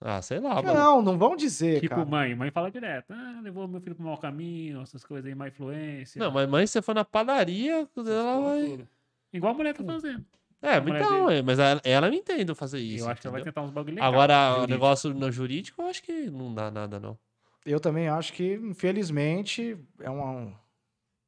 Ah, 0.00 0.20
sei 0.22 0.38
lá, 0.40 0.54
mano. 0.62 0.74
Não, 0.74 1.02
não 1.02 1.18
vão 1.18 1.34
dizer, 1.36 1.80
Tipo, 1.80 1.96
cara. 1.96 2.06
mãe, 2.06 2.32
mãe 2.34 2.52
fala 2.52 2.70
direto, 2.70 3.12
ah, 3.12 3.40
levou 3.42 3.66
meu 3.66 3.80
filho 3.80 3.96
pro 3.96 4.04
mau 4.04 4.16
caminho, 4.16 4.80
essas 4.82 5.04
coisas 5.04 5.26
aí, 5.26 5.34
má 5.34 5.48
influência. 5.48 6.20
Não, 6.20 6.30
mas 6.30 6.48
mãe, 6.48 6.64
se 6.68 6.74
você 6.74 6.82
for 6.82 6.94
na 6.94 7.04
padaria, 7.04 7.86
ela 7.96 8.40
vai. 8.40 8.64
tudo. 8.66 8.88
Igual 9.32 9.52
a 9.54 9.56
mulher 9.56 9.74
tá 9.74 9.82
fazendo. 9.82 10.24
É, 10.60 10.76
então, 10.76 11.26
dele. 11.26 11.38
é, 11.38 11.42
mas 11.42 11.58
ela, 11.58 11.80
ela 11.84 12.08
não 12.08 12.16
entende 12.16 12.52
fazer 12.54 12.80
isso. 12.80 13.04
eu 13.04 13.10
acho 13.10 13.20
que 13.20 13.26
ela 13.26 13.32
vai 13.32 13.40
entendeu? 13.40 13.52
tentar 13.52 13.66
uns 13.66 13.70
bagulho 13.70 13.94
legal. 13.94 14.08
Agora, 14.08 14.34
o 14.34 14.54
jurídico. 14.54 14.72
negócio 14.72 15.14
no 15.14 15.30
jurídico, 15.30 15.82
eu 15.82 15.86
acho 15.86 16.02
que 16.02 16.30
não 16.30 16.52
dá 16.52 16.70
nada, 16.70 16.98
não. 16.98 17.16
Eu 17.64 17.78
também 17.78 18.08
acho 18.08 18.32
que, 18.32 18.54
infelizmente, 18.54 19.78
é 20.00 20.10
uma. 20.10 20.52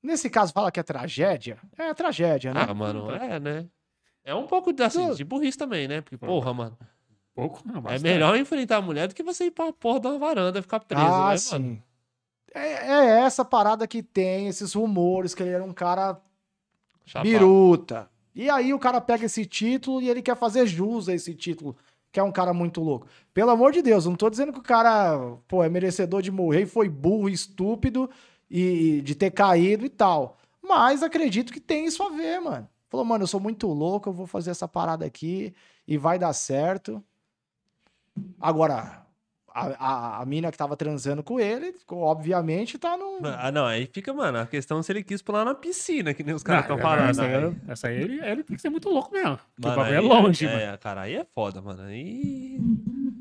Nesse 0.03 0.29
caso, 0.31 0.53
fala 0.53 0.73
que 0.73 0.81
é 0.81 0.83
tragédia. 0.83 1.59
É 1.77 1.93
tragédia, 1.95 2.55
né? 2.55 2.67
Ah, 2.69 2.75
mano, 2.75 3.11
é, 3.13 3.39
né? 3.39 3.69
É 4.25 4.35
um 4.35 4.47
pouco 4.47 4.73
de, 4.73 4.83
assim, 4.83 5.05
Tudo. 5.05 5.17
de 5.17 5.25
burrice 5.25 5.59
também, 5.59 5.87
né? 5.87 6.01
Porque, 6.01 6.17
porra, 6.17 6.53
mano, 6.53 6.77
Pouco, 7.35 7.63
não, 7.65 7.89
é 7.89 7.99
melhor 7.99 8.37
enfrentar 8.37 8.79
a 8.79 8.83
mulher 8.83 9.09
do 9.09 9.15
que 9.15 9.23
você 9.23 9.47
ir 9.47 9.51
pra 9.51 9.73
porra 9.73 10.01
da 10.01 10.19
varanda 10.19 10.59
e 10.59 10.63
ficar 10.63 10.81
preso, 10.81 11.03
ah, 11.05 11.31
né, 11.31 11.37
sim. 11.37 11.53
mano? 11.53 11.83
É, 12.53 12.93
é 12.93 13.21
essa 13.21 13.45
parada 13.45 13.87
que 13.87 14.03
tem, 14.03 14.49
esses 14.49 14.73
rumores, 14.73 15.35
que 15.35 15.43
ele 15.43 15.53
era 15.53 15.63
um 15.63 15.73
cara 15.73 16.21
Chapado. 17.07 17.31
biruta. 17.31 18.11
E 18.35 18.49
aí 18.49 18.73
o 18.73 18.79
cara 18.79 19.01
pega 19.01 19.27
esse 19.27 19.45
título 19.45 20.01
e 20.01 20.09
ele 20.09 20.23
quer 20.23 20.37
fazer 20.37 20.67
jus 20.67 21.09
a 21.09 21.15
esse 21.15 21.35
título, 21.35 21.77
que 22.13 22.21
é 22.21 22.23
um 22.23 22.33
cara 22.33 22.53
muito 22.53 22.81
louco. 22.81 23.07
Pelo 23.35 23.51
amor 23.51 23.73
de 23.73 23.83
Deus, 23.83 24.05
eu 24.05 24.11
não 24.11 24.17
tô 24.17 24.31
dizendo 24.31 24.53
que 24.53 24.59
o 24.59 24.63
cara, 24.63 25.37
pô, 25.49 25.63
é 25.63 25.69
merecedor 25.69 26.23
de 26.23 26.31
morrer 26.31 26.67
foi 26.67 26.89
burro, 26.89 27.29
estúpido 27.29 28.09
e 28.51 29.01
de 29.03 29.15
ter 29.15 29.31
caído 29.31 29.85
e 29.85 29.89
tal. 29.89 30.39
Mas 30.63 31.03
acredito 31.03 31.53
que 31.53 31.61
tem 31.61 31.87
isso 31.87 32.03
a 32.03 32.11
ver, 32.11 32.41
mano. 32.41 32.69
Falou, 32.89 33.07
mano, 33.07 33.23
eu 33.23 33.29
sou 33.29 33.41
muito 33.41 33.69
louco, 33.69 34.09
eu 34.09 34.13
vou 34.13 34.27
fazer 34.27 34.51
essa 34.51 34.67
parada 34.67 35.07
aqui 35.07 35.55
e 35.87 35.97
vai 35.97 36.19
dar 36.19 36.33
certo. 36.33 37.03
Agora, 38.41 39.07
a, 39.61 39.87
a, 40.19 40.23
a 40.23 40.27
mina 40.27 40.51
que 40.51 40.59
tava 40.59 40.77
transando 40.77 41.23
com 41.23 41.39
ele, 41.41 41.75
obviamente, 41.89 42.79
tá 42.79 42.97
num. 42.97 43.19
Ah, 43.25 43.51
não, 43.53 43.65
aí 43.67 43.87
fica, 43.87 44.13
mano, 44.13 44.39
a 44.39 44.47
questão 44.47 44.79
é 44.79 44.83
se 44.83 44.93
ele 44.93 45.03
quis 45.05 45.21
pular 45.23 45.45
na 45.45 45.55
piscina, 45.55 46.13
que 46.15 46.23
nem 46.23 46.35
os 46.35 46.43
caras 46.43 46.63
estão 46.63 46.77
essa- 46.79 46.87
falando. 46.89 47.11
Essa, 47.11 47.23
aí. 47.25 47.35
aí, 47.35 47.57
essa 47.69 47.89
aí 47.89 47.97
ele, 48.01 48.25
ele 48.25 48.43
tem 48.45 48.57
que 48.57 48.63
ser 48.63 48.71
muito 48.71 48.89
louco 48.89 49.13
mesmo. 49.13 49.37
Porque 49.37 49.49
o 49.59 49.69
Mano, 49.69 49.77
bagulho 49.77 49.95
é 49.95 49.99
aí 49.99 50.05
longe, 50.23 50.47
mano. 50.47 50.59
É, 50.61 50.77
cara, 50.77 51.01
aí 51.03 51.15
é 51.17 51.25
foda, 51.35 51.61
mano. 51.61 51.83
Aí. 51.83 52.59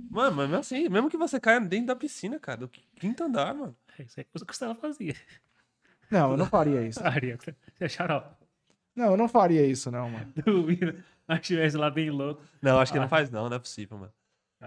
Mano, 0.10 0.36
mas 0.36 0.48
mesmo 0.50 0.60
assim, 0.62 0.89
mesmo 0.89 1.10
que 1.10 1.17
você 1.17 1.39
caia 1.39 1.60
dentro 1.62 1.88
da 1.88 1.96
piscina, 1.96 2.39
cara, 2.39 2.58
do 2.60 2.67
quinto 2.69 3.24
andar, 3.24 3.53
mano. 3.53 3.75
Isso 4.00 4.19
é 4.19 4.24
coisa 4.24 4.39
que 4.39 4.43
o 4.43 4.48
Costela 4.48 4.74
fazia. 4.75 5.13
Não, 6.10 6.31
eu 6.31 6.38
não 6.38 6.46
faria 6.48 6.81
isso. 6.81 7.00
Faria. 7.03 7.38
Você 7.38 7.53
é 7.79 7.88
xarope. 7.89 8.29
Não, 8.96 9.12
eu 9.12 9.17
não 9.17 9.27
faria 9.29 9.65
isso, 9.65 9.91
não, 9.91 10.10
mano. 10.10 10.25
Duvido. 10.43 10.96
Mas 11.27 11.41
tivesse 11.41 11.77
lá 11.77 11.91
bem 11.91 12.10
louco. 12.10 12.41
Não, 12.62 12.79
acho 12.79 12.91
que 12.91 12.98
Ah. 12.98 13.01
não 13.01 13.08
faz, 13.10 13.29
não, 13.29 13.48
não 13.48 13.55
é 13.55 13.60
possível, 13.60 13.98
mano. 13.98 14.12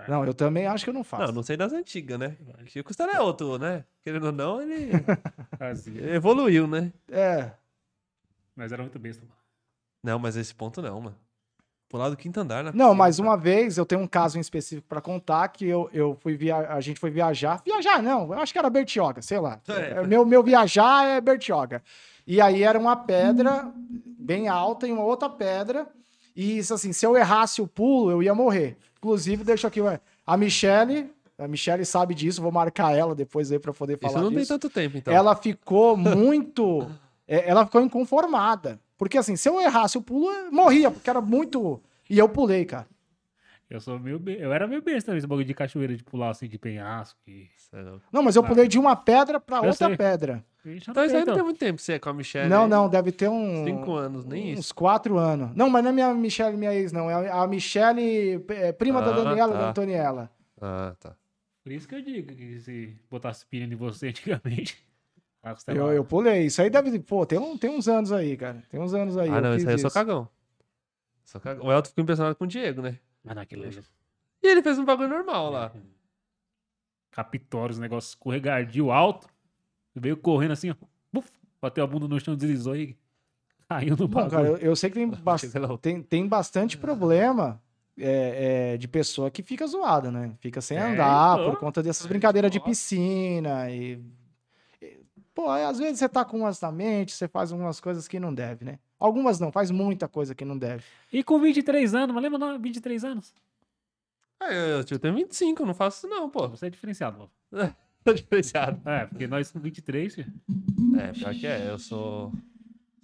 Não, 0.08 0.24
eu 0.24 0.32
também 0.32 0.66
acho 0.66 0.84
que 0.84 0.90
eu 0.90 0.94
não 0.94 1.04
faço. 1.04 1.26
Não, 1.26 1.34
não 1.34 1.42
sei 1.42 1.56
das 1.56 1.72
antigas, 1.72 2.18
né? 2.18 2.36
Que 2.66 2.80
o 2.80 2.84
Costela 2.84 3.12
é 3.12 3.20
outro, 3.20 3.58
né? 3.58 3.84
Querendo 4.02 4.26
ou 4.26 4.32
não, 4.32 4.62
ele 4.62 4.90
evoluiu, 6.14 6.66
né? 6.66 6.90
É. 7.10 7.50
Mas 8.56 8.72
era 8.72 8.82
muito 8.82 8.98
besta, 8.98 9.22
mano. 9.22 9.36
Não, 10.02 10.18
mas 10.18 10.36
esse 10.36 10.54
ponto 10.54 10.80
não, 10.80 11.00
mano. 11.00 11.16
Pular 11.90 12.08
do 12.08 12.16
quinto 12.16 12.40
andar, 12.40 12.64
né? 12.64 12.72
Não, 12.74 12.94
mas 12.94 13.18
uma 13.18 13.36
vez 13.36 13.76
eu 13.76 13.84
tenho 13.84 14.00
um 14.00 14.06
caso 14.06 14.38
em 14.38 14.40
específico 14.40 14.88
pra 14.88 15.02
contar 15.02 15.46
que 15.48 15.66
eu, 15.66 15.90
eu 15.92 16.16
fui 16.20 16.34
via... 16.34 16.56
a 16.56 16.80
gente 16.80 16.98
foi 16.98 17.10
viajar. 17.10 17.60
Viajar 17.62 18.02
não, 18.02 18.32
eu 18.32 18.40
acho 18.40 18.50
que 18.50 18.58
era 18.58 18.70
Bertioga, 18.70 19.20
sei 19.20 19.38
lá. 19.38 19.60
É. 19.68 19.98
É, 19.98 20.06
Meu, 20.06 20.24
meu 20.24 20.42
viajar 20.42 21.06
é 21.06 21.20
Bertioga. 21.20 21.82
E 22.26 22.40
aí 22.40 22.62
era 22.62 22.78
uma 22.78 22.96
pedra 22.96 23.70
bem 24.18 24.48
alta 24.48 24.88
e 24.88 24.92
uma 24.92 25.04
outra 25.04 25.28
pedra. 25.28 25.86
E 26.34 26.56
isso 26.56 26.72
assim, 26.72 26.94
se 26.94 27.04
eu 27.04 27.14
errasse 27.14 27.60
o 27.60 27.68
pulo, 27.68 28.10
eu 28.10 28.22
ia 28.22 28.34
morrer. 28.34 28.78
Inclusive, 29.02 29.42
deixa 29.42 29.66
aqui 29.66 29.80
a 30.24 30.36
Michelle, 30.36 31.10
a 31.36 31.48
Michelle 31.48 31.84
sabe 31.84 32.14
disso, 32.14 32.40
vou 32.40 32.52
marcar 32.52 32.96
ela 32.96 33.16
depois 33.16 33.50
aí 33.50 33.58
pra 33.58 33.72
poder 33.72 33.98
falar 33.98 34.12
Isso 34.12 34.22
não 34.22 34.28
tem 34.30 34.38
disso. 34.38 34.48
tanto 34.56 34.70
tempo, 34.70 34.96
então. 34.96 35.12
ela 35.12 35.34
ficou 35.34 35.96
muito. 35.98 36.88
é, 37.26 37.48
ela 37.50 37.66
ficou 37.66 37.80
inconformada. 37.80 38.78
Porque 38.96 39.18
assim, 39.18 39.34
se 39.34 39.48
eu 39.48 39.60
errasse 39.60 39.98
o 39.98 40.02
pulo, 40.02 40.30
eu 40.30 40.52
morria, 40.52 40.88
porque 40.88 41.10
era 41.10 41.20
muito. 41.20 41.80
E 42.08 42.16
eu 42.16 42.28
pulei, 42.28 42.64
cara. 42.64 42.86
Eu 43.72 43.80
sou 43.80 43.98
meio 43.98 44.18
be... 44.18 44.36
Eu 44.38 44.52
era 44.52 44.66
meio 44.66 44.82
besta 44.82 45.14
nesse 45.14 45.26
bagulho 45.26 45.46
de 45.46 45.54
cachoeira, 45.54 45.96
de 45.96 46.04
pular 46.04 46.28
assim 46.30 46.46
de 46.46 46.58
penhasco. 46.58 47.18
E... 47.26 47.48
É. 47.72 47.82
Não, 48.12 48.22
mas 48.22 48.36
eu 48.36 48.44
Ah. 48.44 48.46
pulei 48.46 48.68
de 48.68 48.78
uma 48.78 48.94
pedra 48.94 49.40
pra 49.40 49.58
Eu 49.58 49.64
outra 49.70 49.88
sei. 49.88 49.96
pedra. 49.96 50.44
já 50.64 50.92
Então 50.92 51.04
isso 51.04 51.16
aí 51.16 51.20
tem, 51.22 51.26
não 51.26 51.34
tem 51.34 51.42
muito 51.42 51.58
tempo 51.58 51.80
você 51.80 51.94
é 51.94 51.98
com 51.98 52.10
a 52.10 52.12
Michelle. 52.12 52.50
Não, 52.50 52.64
aí. 52.64 52.68
não, 52.68 52.88
deve 52.88 53.10
ter 53.12 53.28
um. 53.30 53.64
Cinco 53.64 53.94
anos, 53.94 54.26
nem 54.26 54.52
uns 54.52 54.58
isso. 54.58 54.74
quatro 54.74 55.16
anos. 55.16 55.56
Não, 55.56 55.70
mas 55.70 55.82
não 55.82 55.90
é 55.90 55.92
minha 55.94 56.12
Michelle, 56.14 56.56
minha 56.56 56.74
ex, 56.74 56.92
não. 56.92 57.10
É 57.10 57.30
a 57.30 57.46
Michelle, 57.46 58.44
é, 58.48 58.72
prima 58.72 59.00
da 59.00 59.10
Ah, 59.12 59.24
Daniela, 59.24 59.52
tá. 59.54 59.58
da 59.58 59.70
Antoniela. 59.70 60.30
Ah, 60.60 60.94
tá. 61.00 61.16
Por 61.64 61.72
isso 61.72 61.88
que 61.88 61.94
eu 61.94 62.02
digo 62.02 62.34
que 62.34 62.60
se 62.60 62.94
botasse 63.10 63.46
pilha 63.46 63.64
em 63.64 63.74
você 63.76 64.08
antigamente. 64.12 64.84
a 65.42 65.54
costela- 65.54 65.78
Eu, 65.78 65.92
eu 65.92 66.04
pulei. 66.04 66.44
Isso 66.46 66.60
aí 66.60 66.68
deve. 66.68 66.98
Pô, 67.00 67.24
tem, 67.24 67.38
um, 67.38 67.56
tem 67.56 67.70
uns 67.70 67.88
anos 67.88 68.12
aí, 68.12 68.36
cara. 68.36 68.62
Tem 68.68 68.78
uns 68.78 68.92
anos 68.92 69.16
aí. 69.16 69.30
ah, 69.30 69.40
não, 69.40 69.56
isso 69.56 69.66
aí 69.66 69.74
eu 69.74 69.78
sou 69.78 69.86
isso. 69.88 69.94
cagão. 69.94 70.28
Sou 71.24 71.40
cagão. 71.40 71.64
O 71.66 71.72
Elton 71.72 71.88
ficou 71.88 72.02
impressionado 72.02 72.36
com 72.36 72.44
o 72.44 72.46
Diego, 72.48 72.82
né? 72.82 72.98
Mas 73.24 73.34
naquele. 73.36 73.68
E 74.42 74.46
ele 74.48 74.62
fez 74.62 74.78
um 74.78 74.84
bagulho 74.84 75.08
normal 75.08 75.50
lá. 75.50 75.72
Capitório, 77.10 77.72
os 77.72 77.78
negócios 77.78 78.12
escorregadio 78.14 78.90
alto. 78.90 79.28
Veio 79.94 80.16
correndo 80.16 80.52
assim, 80.52 80.70
ó. 80.70 80.74
Buf, 81.12 81.30
bateu 81.60 81.84
a 81.84 81.86
bunda 81.86 82.08
no 82.08 82.18
chão, 82.18 82.34
deslizou 82.34 82.74
e 82.74 82.96
caiu 83.68 83.96
no 83.96 84.08
Bom, 84.08 84.14
bagulho. 84.20 84.30
cara, 84.30 84.46
eu, 84.48 84.56
eu 84.56 84.76
sei 84.76 84.90
que 84.90 84.94
tem, 84.94 85.10
lá. 85.60 85.78
tem, 85.78 86.02
tem 86.02 86.26
bastante 86.26 86.78
problema 86.78 87.62
é, 87.98 88.72
é, 88.72 88.76
de 88.78 88.88
pessoa 88.88 89.30
que 89.30 89.42
fica 89.42 89.66
zoada, 89.66 90.10
né? 90.10 90.34
Fica 90.40 90.60
sem 90.62 90.78
É, 90.78 90.80
andar 90.80 91.34
então. 91.38 91.50
por 91.50 91.58
conta 91.60 91.82
dessas 91.82 92.06
brincadeiras 92.06 92.50
de 92.50 92.58
piscina 92.60 93.70
e... 93.70 94.02
e- 94.80 95.02
Pô, 95.34 95.48
aí, 95.50 95.64
às 95.64 95.78
vezes 95.78 95.98
você 95.98 96.08
tá 96.08 96.24
com 96.24 96.38
umas 96.38 96.60
na 96.60 96.70
mente, 96.72 97.12
você 97.12 97.26
faz 97.28 97.52
algumas 97.52 97.80
coisas 97.80 98.06
que 98.08 98.18
não 98.20 98.32
deve, 98.34 98.64
né? 98.64 98.78
Algumas 99.02 99.40
não, 99.40 99.50
faz 99.50 99.72
muita 99.72 100.06
coisa 100.06 100.32
que 100.32 100.44
não 100.44 100.56
deve. 100.56 100.84
E 101.12 101.24
com 101.24 101.40
23 101.40 101.92
anos, 101.92 102.14
mas 102.14 102.22
lembra 102.22 102.38
não? 102.38 102.56
23 102.56 103.04
anos? 103.04 103.34
Ah, 104.38 104.52
eu, 104.52 104.84
eu 104.88 104.98
tenho 104.98 105.14
25, 105.14 105.60
eu 105.60 105.66
não 105.66 105.74
faço 105.74 105.98
isso 105.98 106.08
não, 106.08 106.30
pô. 106.30 106.48
Você 106.48 106.66
é 106.66 106.70
diferenciado, 106.70 107.16
pô. 107.18 107.28
Tô 108.04 108.12
diferenciado. 108.12 108.80
É, 108.88 109.06
porque 109.06 109.26
nós 109.26 109.50
com 109.50 109.58
23, 109.58 110.14
filho. 110.14 110.32
É, 111.00 111.12
pior 111.12 111.34
que 111.34 111.48
é, 111.48 111.68
eu 111.68 111.80
sou. 111.80 112.32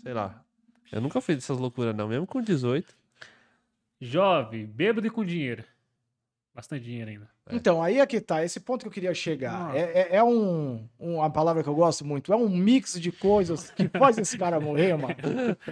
Sei 0.00 0.12
lá. 0.12 0.40
Eu 0.92 1.00
nunca 1.00 1.20
fiz 1.20 1.38
essas 1.38 1.58
loucuras, 1.58 1.96
não, 1.96 2.06
mesmo 2.06 2.28
com 2.28 2.40
18. 2.40 2.96
Jovem, 4.00 4.66
bêbado 4.66 5.04
e 5.04 5.10
com 5.10 5.24
dinheiro. 5.24 5.64
Bastante 6.54 6.84
dinheiro 6.84 7.10
ainda. 7.10 7.28
É. 7.50 7.56
Então, 7.56 7.82
aí 7.82 7.98
é 7.98 8.06
que 8.06 8.20
tá, 8.20 8.44
esse 8.44 8.60
ponto 8.60 8.82
que 8.82 8.88
eu 8.88 8.92
queria 8.92 9.14
chegar. 9.14 9.74
É, 9.74 9.80
é, 9.80 10.16
é 10.16 10.24
um, 10.24 10.86
um- 11.00 11.16
uma 11.16 11.30
palavra 11.30 11.62
que 11.62 11.68
eu 11.68 11.74
gosto 11.74 12.04
muito, 12.04 12.32
é 12.32 12.36
um 12.36 12.48
mix 12.48 13.00
de 13.00 13.10
coisas 13.10 13.70
que 13.70 13.88
faz 13.88 14.18
esse 14.18 14.36
cara 14.38 14.60
morrer, 14.60 14.94
mano. 14.96 15.14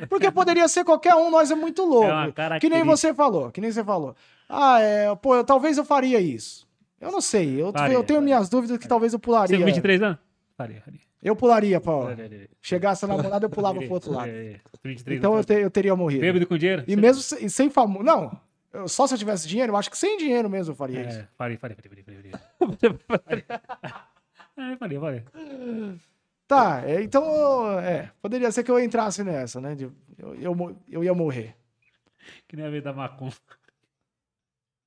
Porque 0.08 0.30
poderia 0.30 0.66
ser 0.68 0.84
qualquer 0.84 1.14
um, 1.14 1.30
nós 1.30 1.50
é 1.50 1.54
muito 1.54 1.82
louco. 1.84 2.06
É 2.08 2.46
uma 2.48 2.58
Que 2.60 2.68
nem 2.68 2.82
você 2.84 3.12
falou, 3.14 3.50
que 3.50 3.60
nem 3.60 3.70
você 3.70 3.84
falou. 3.84 4.14
Ah, 4.48 4.80
é, 4.80 5.14
pô, 5.16 5.34
eu- 5.36 5.44
talvez 5.44 5.76
eu 5.78 5.84
faria 5.84 6.20
isso. 6.20 6.66
Eu 7.00 7.12
não 7.12 7.20
sei, 7.20 7.60
eu, 7.60 7.72
Faria, 7.72 7.94
eu 7.94 8.02
tenho 8.02 8.20
faria. 8.20 8.20
minhas 8.20 8.48
dúvidas 8.48 8.78
que 8.78 8.88
talvez 8.88 9.12
eu 9.12 9.18
Você 9.18 9.22
pularia. 9.24 9.58
com 9.58 9.64
23 9.66 10.02
anos? 10.02 10.18
Faria, 10.56 10.80
faria. 10.80 11.00
Eu 11.22 11.34
pularia, 11.36 11.80
pô. 11.80 12.02
Faria, 12.04 12.16
faria. 12.24 12.48
Chegasse 12.62 13.04
a 13.04 13.08
namorada, 13.08 13.44
eu 13.44 13.50
pulava 13.50 13.78
pro 13.80 13.92
outro 13.92 14.12
lado. 14.12 14.30
23 14.82 15.18
Então 15.18 15.36
eu, 15.36 15.44
te- 15.44 15.52
eu 15.60 15.70
teria 15.70 15.94
morrido. 15.96 16.20
Bêbado 16.22 16.42
e 16.44 16.46
com 16.46 16.56
dinheiro? 16.56 16.84
E 16.86 16.96
mesmo 16.96 17.20
sem, 17.20 17.48
sem 17.48 17.68
famoso. 17.68 18.04
Não, 18.04 18.30
só 18.86 19.06
se 19.06 19.14
eu 19.14 19.18
tivesse 19.18 19.46
dinheiro, 19.48 19.72
eu 19.72 19.76
acho 19.76 19.90
que 19.90 19.96
sem 19.98 20.16
dinheiro 20.18 20.48
mesmo 20.50 20.72
eu 20.72 20.76
faria 20.76 21.02
isso. 21.08 21.18
É, 21.20 21.28
faria, 21.36 21.58
faria, 21.58 21.76
faria, 21.76 21.90
faria, 22.04 23.20
faria. 23.24 23.62
É, 24.56 24.76
faria, 24.76 25.00
faria. 25.00 25.24
Tá, 26.46 26.82
é, 26.86 27.02
então, 27.02 27.78
é, 27.80 28.10
poderia 28.22 28.50
ser 28.52 28.62
que 28.62 28.70
eu 28.70 28.78
entrasse 28.78 29.24
nessa, 29.24 29.60
né? 29.60 29.74
de- 29.74 29.90
Eu, 30.18 30.34
eu, 30.36 30.76
eu 30.88 31.04
ia 31.04 31.12
morrer. 31.14 31.56
Que 32.48 32.56
nem 32.56 32.66
a 32.66 32.70
vez 32.70 32.82
da 32.82 32.92
macumba. 32.92 33.34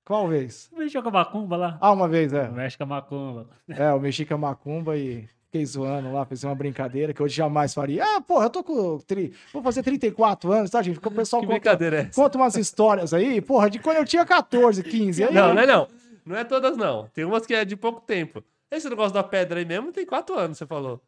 Qual 0.05 0.27
vez? 0.27 0.69
Mexeu 0.75 1.03
com 1.03 1.09
a 1.09 1.11
macumba 1.11 1.55
lá. 1.55 1.77
Ah, 1.79 1.91
uma 1.91 2.07
vez, 2.07 2.33
é. 2.33 2.49
Mexe 2.49 2.77
com 2.77 2.83
a 2.83 2.87
macumba. 2.87 3.47
É, 3.67 3.91
eu 3.91 3.99
mexi 3.99 4.25
com 4.25 4.33
a 4.33 4.37
macumba 4.37 4.97
e 4.97 5.29
fiquei 5.49 5.65
zoando 5.65 6.13
lá, 6.13 6.25
fiz 6.25 6.43
uma 6.43 6.53
brincadeira 6.53 7.13
que 7.13 7.21
hoje 7.21 7.35
jamais 7.35 7.73
faria. 7.73 8.03
Ah, 8.05 8.21
porra, 8.21 8.45
eu 8.45 8.49
tô 8.49 8.63
com. 8.63 8.99
Tri... 8.99 9.33
Vou 9.51 9.63
fazer 9.63 9.81
34 9.81 10.51
anos, 10.51 10.69
tá, 10.69 10.81
gente? 10.81 10.99
O 10.99 11.11
pessoal 11.11 11.41
Que 11.41 11.47
conta, 11.47 11.59
brincadeira 11.59 11.97
é 11.97 11.99
essa? 12.01 12.21
conta 12.21 12.37
umas 12.37 12.55
histórias 12.55 13.13
aí, 13.13 13.41
porra, 13.41 13.69
de 13.69 13.79
quando 13.79 13.97
eu 13.97 14.05
tinha 14.05 14.25
14, 14.25 14.83
15. 14.83 15.23
Aí, 15.23 15.33
Não, 15.33 15.53
não 15.53 15.61
é 15.61 15.65
não. 15.65 15.87
Não 16.25 16.35
é 16.35 16.43
todas, 16.43 16.77
não. 16.77 17.07
Tem 17.13 17.25
umas 17.25 17.45
que 17.45 17.53
é 17.55 17.65
de 17.65 17.75
pouco 17.75 18.01
tempo. 18.01 18.43
Esse 18.69 18.87
negócio 18.87 19.13
da 19.13 19.23
pedra 19.23 19.59
aí 19.59 19.65
mesmo 19.65 19.91
tem 19.91 20.05
4 20.05 20.37
anos, 20.37 20.57
você 20.57 20.67
falou. 20.67 21.01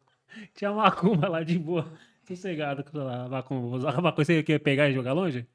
Tinha 0.54 0.72
macumba 0.72 1.28
lá 1.28 1.42
de 1.44 1.56
boa. 1.58 1.86
Sossegado 2.26 2.82
com 2.82 2.98
a 2.98 3.28
macumba. 3.28 3.76
Uma 4.00 4.12
coisa 4.12 4.32
que 4.32 4.38
você 4.38 4.42
quer 4.42 4.58
pegar 4.58 4.88
e 4.88 4.94
jogar 4.94 5.12
longe? 5.12 5.46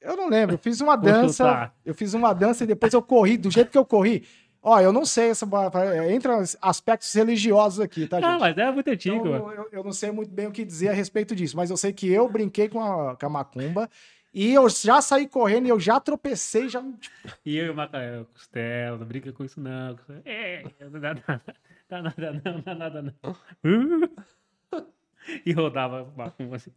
Eu 0.00 0.16
não 0.16 0.28
lembro, 0.28 0.54
eu 0.54 0.58
fiz 0.58 0.80
uma 0.80 0.96
dança. 0.96 1.72
Eu 1.84 1.94
fiz 1.94 2.12
uma 2.14 2.32
dança 2.32 2.64
e 2.64 2.66
depois 2.66 2.92
eu 2.92 3.02
corri, 3.02 3.36
do 3.38 3.50
jeito 3.50 3.70
que 3.70 3.78
eu 3.78 3.84
corri. 3.84 4.26
Ó, 4.62 4.78
eu 4.78 4.92
não 4.92 5.06
sei, 5.06 5.30
essa, 5.30 5.46
entra 6.10 6.38
aspectos 6.60 7.12
religiosos 7.14 7.80
aqui, 7.80 8.06
tá, 8.06 8.16
gente? 8.20 8.26
Ah, 8.28 8.38
mas 8.38 8.56
é 8.58 8.70
muito 8.70 8.90
antigo. 8.90 9.16
Então, 9.16 9.52
eu, 9.52 9.68
eu 9.72 9.84
não 9.84 9.92
sei 9.92 10.10
muito 10.10 10.30
bem 10.30 10.46
o 10.46 10.52
que 10.52 10.64
dizer 10.64 10.88
a 10.88 10.92
respeito 10.92 11.34
disso, 11.34 11.56
mas 11.56 11.70
eu 11.70 11.76
sei 11.76 11.92
que 11.92 12.10
eu 12.10 12.28
brinquei 12.28 12.68
com 12.68 12.80
a, 12.82 13.16
com 13.16 13.26
a 13.26 13.28
macumba 13.30 13.88
e 14.34 14.52
eu 14.52 14.68
já 14.68 15.00
saí 15.00 15.26
correndo 15.26 15.66
e 15.66 15.70
eu 15.70 15.80
já 15.80 15.98
tropecei, 15.98 16.68
já. 16.68 16.82
tipo, 16.82 17.16
E 17.44 17.56
eu 17.56 17.66
e 17.66 17.70
o 17.70 17.74
Macaé, 17.74 18.24
Costela, 18.34 18.98
não 18.98 19.06
brinca 19.06 19.32
com 19.32 19.44
isso 19.44 19.60
não. 19.60 19.96
É, 20.26 20.62
não 20.80 21.00
dá 21.00 21.14
nada, 21.14 21.42
dá 21.88 22.02
nada 22.02 22.42
não, 22.44 22.60
dá 22.60 22.74
nada 22.74 23.02
não. 23.02 23.32
Uh. 23.64 24.10
E 25.44 25.52
rodava 25.52 26.00
a 26.00 26.04
macumba 26.16 26.56
assim. 26.56 26.72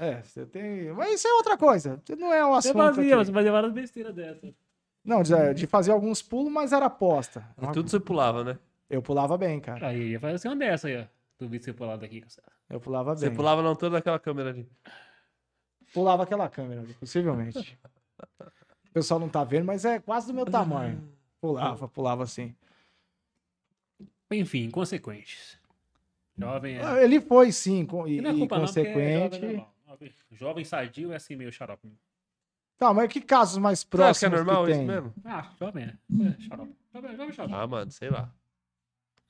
É, 0.00 0.20
você 0.22 0.44
tem. 0.44 0.92
Mas 0.92 1.14
isso 1.14 1.28
é 1.28 1.32
outra 1.34 1.56
coisa. 1.56 2.02
Não 2.18 2.32
é 2.32 2.42
Você 2.42 2.70
assunto. 2.70 2.82
fazia, 2.82 3.14
aqui. 3.14 3.24
você 3.24 3.32
fazia 3.32 3.52
várias 3.52 3.72
besteiras 3.72 4.14
dessas. 4.14 4.52
Não, 5.04 5.22
de, 5.22 5.54
de 5.54 5.66
fazer 5.66 5.92
alguns 5.92 6.22
pulos, 6.22 6.50
mas 6.52 6.72
era 6.72 6.86
aposta. 6.86 7.46
E 7.60 7.66
tudo 7.72 7.90
você 7.90 8.00
pulava, 8.00 8.42
né? 8.42 8.58
Eu 8.88 9.02
pulava 9.02 9.36
bem, 9.36 9.60
cara. 9.60 9.88
Aí 9.88 10.12
ia 10.12 10.20
fazer 10.20 10.34
assim 10.34 10.48
uma 10.48 10.56
dessa 10.56 10.88
aí, 10.88 10.96
ó. 11.02 11.04
Tu 11.36 11.48
vi 11.48 11.58
você 11.58 11.72
pular 11.72 11.96
daqui, 11.96 12.20
cara. 12.20 12.52
Eu 12.70 12.80
pulava 12.80 13.14
Você 13.14 13.26
bem. 13.28 13.36
pulava 13.36 13.62
não 13.62 13.74
toda 13.76 13.98
aquela 13.98 14.18
câmera 14.18 14.50
ali. 14.50 14.68
Pulava 15.92 16.22
aquela 16.22 16.48
câmera, 16.48 16.80
ali, 16.80 16.94
possivelmente. 16.94 17.78
o 18.40 18.92
pessoal 18.92 19.20
não 19.20 19.28
tá 19.28 19.44
vendo, 19.44 19.64
mas 19.66 19.84
é 19.84 19.98
quase 20.00 20.28
do 20.28 20.34
meu 20.34 20.46
tamanho. 20.46 21.06
Pulava, 21.40 21.86
pulava 21.88 22.22
assim. 22.22 22.54
Enfim, 24.30 24.70
consequentes. 24.70 25.58
Jovem 26.36 26.76
é. 26.76 26.82
Ah, 26.84 27.02
Ele 27.02 27.20
foi, 27.20 27.52
sim, 27.52 27.84
com- 27.86 28.08
e, 28.08 28.18
E 28.18 28.20
não 28.20 28.30
é 28.30 28.32
e 28.32 28.36
não, 28.38 28.44
é 28.44 28.48
consequente. 28.48 29.34
jovem 29.36 29.40
normal. 29.52 29.74
Jovem- 29.86 30.12
Jovem 30.32 30.64
sadio 30.64 31.12
é 31.12 31.16
assim 31.16 31.36
meio 31.36 31.52
xarope. 31.52 31.92
Tá, 32.78 32.92
mas 32.92 33.08
que 33.12 33.20
casos 33.20 33.58
mais 33.58 33.80
Você 33.80 34.02
acha 34.02 34.20
que 34.20 34.26
é 34.26 34.28
próximos 34.28 34.32
normal 34.32 34.64
que 34.64 34.70
isso 34.70 34.78
tem? 34.80 34.88
mesmo? 34.88 35.14
Ah, 35.24 35.50
jovem 35.60 35.84
é. 35.84 36.26
é 36.28 36.40
xarope. 36.40 36.74
Jovem, 36.92 37.16
jovem 37.16 37.32
xarope. 37.32 37.54
Ah, 37.54 37.66
mano, 37.66 37.90
sei 37.90 38.10
lá. 38.10 38.30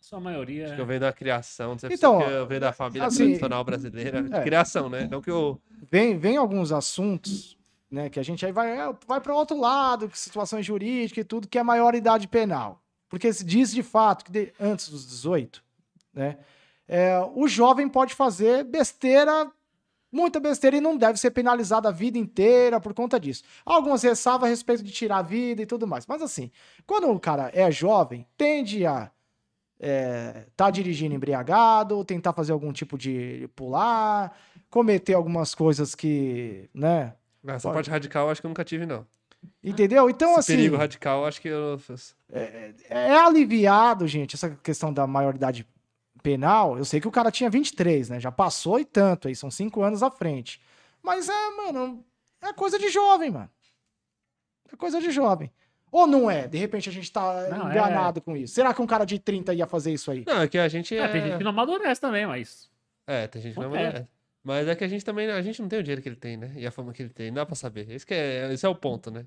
Sua 0.00 0.20
maioria. 0.20 0.66
Acho 0.66 0.74
que 0.74 0.80
eu 0.80 0.86
venho 0.86 1.00
da 1.00 1.12
criação, 1.12 1.70
não 1.70 1.78
sei 1.78 1.90
Então, 1.94 2.20
se 2.20 2.30
eu 2.30 2.46
venho 2.46 2.60
da 2.60 2.72
família 2.72 3.06
assim, 3.06 3.16
tradicional 3.24 3.64
brasileira. 3.64 4.22
De 4.22 4.34
é. 4.34 4.42
criação, 4.42 4.88
né? 4.88 5.08
Não 5.10 5.20
que 5.22 5.30
eu. 5.30 5.60
Vem, 5.90 6.18
vem 6.18 6.36
alguns 6.36 6.72
assuntos, 6.72 7.56
né, 7.90 8.10
que 8.10 8.18
a 8.20 8.22
gente 8.22 8.44
aí 8.44 8.52
vai, 8.52 8.78
é, 8.78 8.92
vai 9.06 9.20
para 9.20 9.34
outro 9.34 9.58
lado, 9.58 10.08
que 10.08 10.18
situações 10.18 10.64
jurídicas 10.66 11.22
e 11.22 11.24
tudo, 11.24 11.48
que 11.48 11.58
é 11.58 11.62
maior 11.62 11.94
idade 11.94 12.28
penal. 12.28 12.82
Porque 13.08 13.32
se 13.32 13.44
diz 13.44 13.72
de 13.72 13.82
fato 13.82 14.24
que 14.24 14.32
de- 14.32 14.52
antes 14.60 14.88
dos 14.88 15.06
18, 15.06 15.62
né, 16.12 16.38
é, 16.88 17.18
o 17.34 17.46
jovem 17.48 17.88
pode 17.88 18.14
fazer 18.14 18.64
besteira, 18.64 19.50
muita 20.14 20.38
besteira, 20.38 20.76
e 20.76 20.80
não 20.80 20.96
deve 20.96 21.18
ser 21.18 21.30
penalizado 21.32 21.88
a 21.88 21.90
vida 21.90 22.16
inteira 22.16 22.80
por 22.80 22.94
conta 22.94 23.18
disso. 23.18 23.42
Algumas 23.64 24.02
ressalvas 24.02 24.46
a 24.46 24.50
respeito 24.50 24.82
de 24.82 24.92
tirar 24.92 25.18
a 25.18 25.22
vida 25.22 25.62
e 25.62 25.66
tudo 25.66 25.86
mais. 25.86 26.06
Mas 26.06 26.22
assim, 26.22 26.50
quando 26.86 27.10
o 27.10 27.18
cara 27.18 27.50
é 27.52 27.70
jovem, 27.70 28.26
tende 28.36 28.86
a 28.86 29.10
é, 29.80 30.46
tá 30.56 30.70
dirigindo 30.70 31.14
embriagado, 31.14 32.04
tentar 32.04 32.32
fazer 32.32 32.52
algum 32.52 32.72
tipo 32.72 32.96
de 32.96 33.50
pular, 33.54 34.34
cometer 34.70 35.14
algumas 35.14 35.54
coisas 35.54 35.94
que, 35.94 36.70
né? 36.72 37.14
Essa 37.46 37.68
Pode. 37.68 37.74
parte 37.74 37.90
radical 37.90 38.26
eu 38.26 38.30
acho 38.30 38.40
que 38.40 38.46
eu 38.46 38.50
nunca 38.50 38.64
tive, 38.64 38.86
não. 38.86 39.06
Entendeu? 39.62 40.08
Então, 40.08 40.30
Esse 40.30 40.40
assim, 40.40 40.56
perigo 40.56 40.76
radical 40.76 41.26
acho 41.26 41.40
que 41.40 41.48
eu. 41.48 41.78
é 42.88 43.14
aliviado, 43.14 44.06
gente, 44.06 44.36
essa 44.36 44.50
questão 44.62 44.92
da 44.92 45.06
maioridade 45.06 45.66
penal. 46.24 46.76
Eu 46.78 46.84
sei 46.84 47.00
que 47.00 47.06
o 47.06 47.10
cara 47.12 47.30
tinha 47.30 47.48
23, 47.50 48.08
né? 48.08 48.18
Já 48.18 48.32
passou 48.32 48.80
e 48.80 48.84
tanto 48.84 49.28
aí, 49.28 49.36
são 49.36 49.50
cinco 49.50 49.82
anos 49.82 50.02
à 50.02 50.10
frente. 50.10 50.60
Mas 51.02 51.28
é, 51.28 51.50
mano, 51.50 52.02
é 52.42 52.52
coisa 52.52 52.78
de 52.78 52.88
jovem, 52.88 53.30
mano. 53.30 53.50
É 54.72 54.76
coisa 54.76 55.00
de 55.00 55.10
jovem. 55.10 55.52
Ou 55.92 56.06
não 56.08 56.28
é? 56.28 56.48
De 56.48 56.58
repente 56.58 56.88
a 56.88 56.92
gente 56.92 57.12
tá 57.12 57.48
Não, 57.50 57.68
é. 57.68 57.72
enganado 57.72 58.20
com 58.20 58.36
isso. 58.36 58.54
Será 58.54 58.74
que 58.74 58.82
um 58.82 58.86
cara 58.86 59.04
de 59.04 59.18
30 59.20 59.54
ia 59.54 59.66
fazer 59.66 59.92
isso 59.92 60.10
aí? 60.10 60.24
Não, 60.26 60.40
é 60.42 60.48
que 60.48 60.58
a 60.58 60.66
gente. 60.66 60.96
É, 60.96 61.06
tem 61.06 61.20
gente 61.20 61.34
É, 61.34 61.38
que 61.38 61.44
não 61.44 61.50
amadurece 61.50 62.00
também, 62.00 62.26
mas. 62.26 62.68
é 63.06 63.28
tem 63.28 63.40
gente 63.40 63.54
que 63.54 63.60
não 63.60 63.72
É. 63.76 63.78
amadurece. 63.80 64.08
Mas 64.42 64.66
é 64.68 64.74
que 64.74 64.82
a 64.84 64.88
gente 64.88 65.04
também. 65.04 65.30
A 65.30 65.40
gente 65.42 65.60
não 65.62 65.68
tem 65.68 65.78
o 65.78 65.82
dinheiro 65.82 66.02
que 66.02 66.08
ele 66.08 66.16
tem, 66.16 66.36
né? 66.36 66.52
E 66.56 66.66
a 66.66 66.70
fama 66.70 66.92
que 66.92 67.02
ele 67.02 67.10
tem. 67.10 67.28
Não 67.28 67.36
dá 67.36 67.46
pra 67.46 67.54
saber. 67.54 67.88
Esse, 67.90 68.04
que 68.04 68.12
é, 68.12 68.52
esse 68.52 68.66
é 68.66 68.68
o 68.68 68.74
ponto, 68.74 69.10
né? 69.10 69.24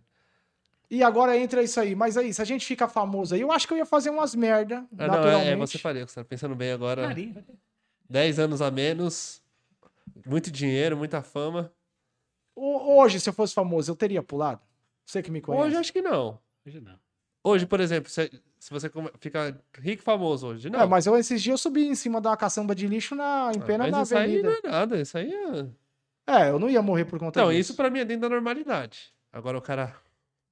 E 0.89 1.03
agora 1.03 1.37
entra 1.37 1.61
isso 1.61 1.79
aí. 1.79 1.95
Mas 1.95 2.15
aí, 2.17 2.33
se 2.33 2.41
a 2.41 2.45
gente 2.45 2.65
fica 2.65 2.87
famoso 2.87 3.35
aí, 3.35 3.41
eu 3.41 3.51
acho 3.51 3.67
que 3.67 3.73
eu 3.73 3.77
ia 3.77 3.85
fazer 3.85 4.09
umas 4.09 4.33
merda, 4.33 4.85
Ah, 4.97 5.07
não, 5.07 5.07
naturalmente. 5.07 5.49
é, 5.49 5.51
é 5.51 5.55
você 5.55 5.77
faria. 5.77 6.07
Você 6.07 6.15
tá 6.15 6.23
pensando 6.23 6.55
bem 6.55 6.71
agora. 6.71 7.07
Carinho. 7.07 7.43
10 8.09 8.39
anos 8.39 8.61
a 8.61 8.71
menos. 8.71 9.41
Muito 10.25 10.49
dinheiro, 10.49 10.95
muita 10.95 11.21
fama. 11.21 11.71
Ho- 12.55 12.97
Hoje, 13.01 13.19
se 13.19 13.29
eu 13.29 13.33
fosse 13.33 13.53
famoso, 13.53 13.91
eu 13.91 13.95
teria 13.95 14.23
pulado? 14.23 14.61
Você 15.05 15.21
que 15.21 15.29
me 15.29 15.41
conhece. 15.41 15.65
Hoje 15.67 15.75
acho 15.75 15.93
que 15.93 16.01
não. 16.01 16.39
Hoje 16.65 16.79
não. 16.81 16.97
Hoje, 17.43 17.65
por 17.65 17.79
exemplo, 17.79 18.09
se, 18.09 18.29
se 18.59 18.69
você 18.71 18.89
come- 18.89 19.11
fica 19.19 19.57
rico 19.77 20.01
e 20.01 20.03
famoso 20.05 20.47
hoje, 20.47 20.69
não. 20.69 20.81
É, 20.81 20.85
mas 20.85 21.05
eu, 21.05 21.17
esses 21.17 21.41
dias 21.41 21.53
eu 21.53 21.57
subi 21.57 21.87
em 21.87 21.95
cima 21.95 22.19
da 22.19 22.35
caçamba 22.35 22.73
de 22.73 22.87
lixo 22.87 23.13
na, 23.15 23.51
em 23.55 23.59
Ah, 23.59 23.63
pena 23.65 23.83
mas 23.85 23.91
na 23.91 24.01
isso 24.03 24.17
aí 24.17 24.23
avenida. 24.23 24.49
não 24.49 24.57
é 24.57 24.71
nada. 24.71 24.99
Isso 25.01 25.17
aí 25.17 25.31
é. 25.33 25.65
É, 26.45 26.49
eu 26.49 26.59
não 26.59 26.69
ia 26.69 26.81
morrer 26.81 27.05
por 27.05 27.19
conta 27.19 27.41
Não, 27.41 27.49
disso. 27.49 27.59
isso 27.71 27.75
pra 27.75 27.89
mim 27.89 27.99
é 27.99 28.05
dentro 28.05 28.23
da 28.27 28.35
normalidade. 28.35 29.13
Agora 29.31 29.57
o 29.57 29.61
cara. 29.61 29.95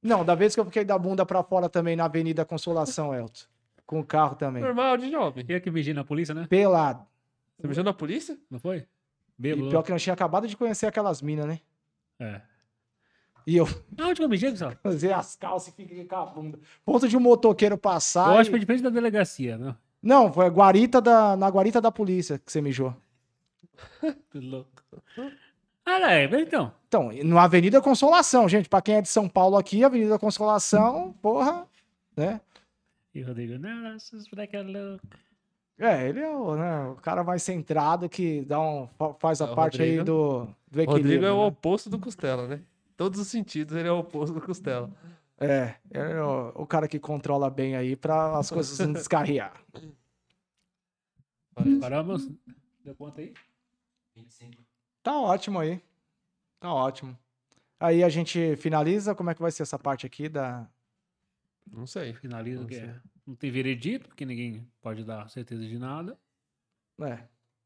Não, 0.06 0.24
da 0.24 0.36
vez 0.36 0.54
que 0.54 0.60
eu 0.62 0.66
fiquei 0.66 0.86
da 0.86 0.98
bunda 0.98 1.26
pra 1.26 1.42
fora 1.44 1.68
também 1.68 1.96
na 1.96 2.06
Avenida 2.06 2.46
Consolação, 2.46 3.14
Elton. 3.14 3.42
Com 3.86 4.00
o 4.00 4.04
carro 4.06 4.36
também. 4.36 4.62
Normal 4.62 4.98
de 4.98 5.10
jovem. 5.10 5.46
E 5.48 5.60
que 5.60 5.70
vigia 5.70 5.94
na 5.94 6.04
polícia, 6.04 6.34
né? 6.34 6.46
Pelado. 6.48 7.06
Você 7.60 7.68
mijou 7.68 7.84
na 7.84 7.94
polícia? 7.94 8.38
Não 8.50 8.60
foi? 8.60 8.78
E 8.78 8.86
Bêbado. 9.38 9.70
pior 9.70 9.84
que 9.84 9.92
eu 9.92 9.98
tinha 9.98 10.14
acabado 10.14 10.48
de 10.48 10.56
conhecer 10.56 10.86
aquelas 10.86 11.22
minas, 11.22 11.46
né? 11.48 11.60
É. 12.20 12.42
E 13.48 13.58
eu 13.58 13.66
Ah, 13.98 14.06
onde 14.08 14.16
que 14.16 14.24
eu 14.24 14.30
mijei, 14.30 14.52
pessoal? 14.52 14.74
fazer 14.82 15.14
as 15.14 15.36
calças 15.36 15.70
e 15.70 15.76
fiquei 15.76 16.06
com 16.06 16.16
a 16.16 16.26
bunda. 16.26 16.60
Ponto 16.86 17.08
de 17.08 17.16
um 17.18 17.20
motoqueiro 17.20 17.78
passar. 17.78 18.28
Eu 18.34 18.40
acho 18.40 18.42
e- 18.42 18.46
que 18.46 18.50
foi 18.52 18.60
de 18.60 18.66
frente 18.66 18.82
da 18.84 18.90
delegacia, 18.90 19.58
né? 19.58 19.76
Não, 20.02 20.32
foi 20.32 20.46
a 20.46 20.50
guarita 20.50 21.02
da, 21.02 21.36
na 21.36 21.50
guarita 21.50 21.82
da 21.82 21.92
polícia 21.92 22.38
que 22.40 22.52
você 22.52 22.62
mijou. 22.62 22.96
Que 24.32 24.40
louco. 24.40 24.70
Ah, 25.86 26.12
é, 26.14 26.24
então. 26.42 26.74
Então, 26.88 27.12
na 27.24 27.44
Avenida 27.44 27.82
Consolação, 27.82 28.50
gente, 28.50 28.68
pra 28.68 28.82
quem 28.82 28.96
é 28.96 29.02
de 29.02 29.08
São 29.10 29.30
Paulo 29.30 29.56
aqui, 29.58 29.84
Avenida 29.84 30.18
Consolação, 30.18 31.14
porra, 31.22 31.68
né? 32.18 32.42
E 33.14 33.22
o 33.22 33.28
Rodrigo, 33.28 33.58
nossa, 33.60 34.16
esse 34.18 34.28
moleque 34.32 34.56
é 34.56 34.62
louco. 34.64 35.06
É, 35.78 36.08
ele 36.08 36.22
é 36.22 36.30
o, 36.30 36.56
né, 36.56 36.86
o 36.88 36.96
cara 36.96 37.24
mais 37.24 37.44
centrado 37.44 38.08
que 38.10 38.42
dá 38.46 38.60
um, 38.62 38.88
fa- 38.98 39.14
faz 39.16 39.42
a 39.42 39.46
É, 39.46 39.54
parte 39.56 39.82
aí 39.82 39.98
Rodrigo- 39.98 40.06
do, 40.06 40.46
do 40.72 40.80
O 40.80 40.82
equilíbrio. 40.82 40.88
Rodrigo 41.04 41.26
é 41.26 41.32
o 41.32 41.42
né? 41.42 41.46
oposto 41.48 41.90
do 41.90 42.00
Costela, 42.00 42.48
né? 42.48 42.56
Em 42.56 42.94
todos 42.98 43.20
os 43.20 43.28
sentidos, 43.28 43.76
ele 43.76 43.88
é 43.88 43.92
o 43.92 44.00
oposto 44.00 44.34
do 44.34 44.42
Costela. 44.42 44.90
É, 45.38 45.76
é 45.92 46.22
o, 46.22 46.52
o 46.56 46.66
cara 46.66 46.88
que 46.88 46.98
controla 46.98 47.50
bem 47.50 47.76
aí 47.76 47.96
pra 47.96 48.38
as 48.38 48.50
coisas 48.50 48.80
não 48.80 48.94
descarriar. 48.94 49.54
Paramos? 51.82 52.30
Deu 52.84 52.96
conta 52.96 53.22
aí? 53.22 53.34
25. 54.16 54.64
Tá 55.06 55.20
ótimo 55.20 55.60
aí. 55.60 55.80
Tá 56.60 56.74
ótimo. 56.74 57.16
Aí 57.80 58.04
a 58.04 58.10
gente 58.10 58.56
finaliza, 58.56 59.14
como 59.14 59.30
é 59.30 59.36
que 59.36 59.42
vai 59.42 59.52
ser 59.52 59.62
essa 59.62 59.78
parte 59.78 60.04
aqui 60.04 60.28
da... 60.28 60.68
Não 61.72 61.86
sei. 61.86 62.12
Finaliza 62.16 62.62
Não 62.62 62.68
que 62.68 62.74
sei. 62.74 62.86
é. 62.86 63.00
Não 63.24 63.36
tem 63.36 63.52
veredito, 63.52 64.08
porque 64.08 64.26
ninguém 64.26 64.68
pode 64.82 65.04
dar 65.04 65.30
certeza 65.30 65.64
de 65.64 65.78
nada. 65.78 66.18
É. 67.02 67.20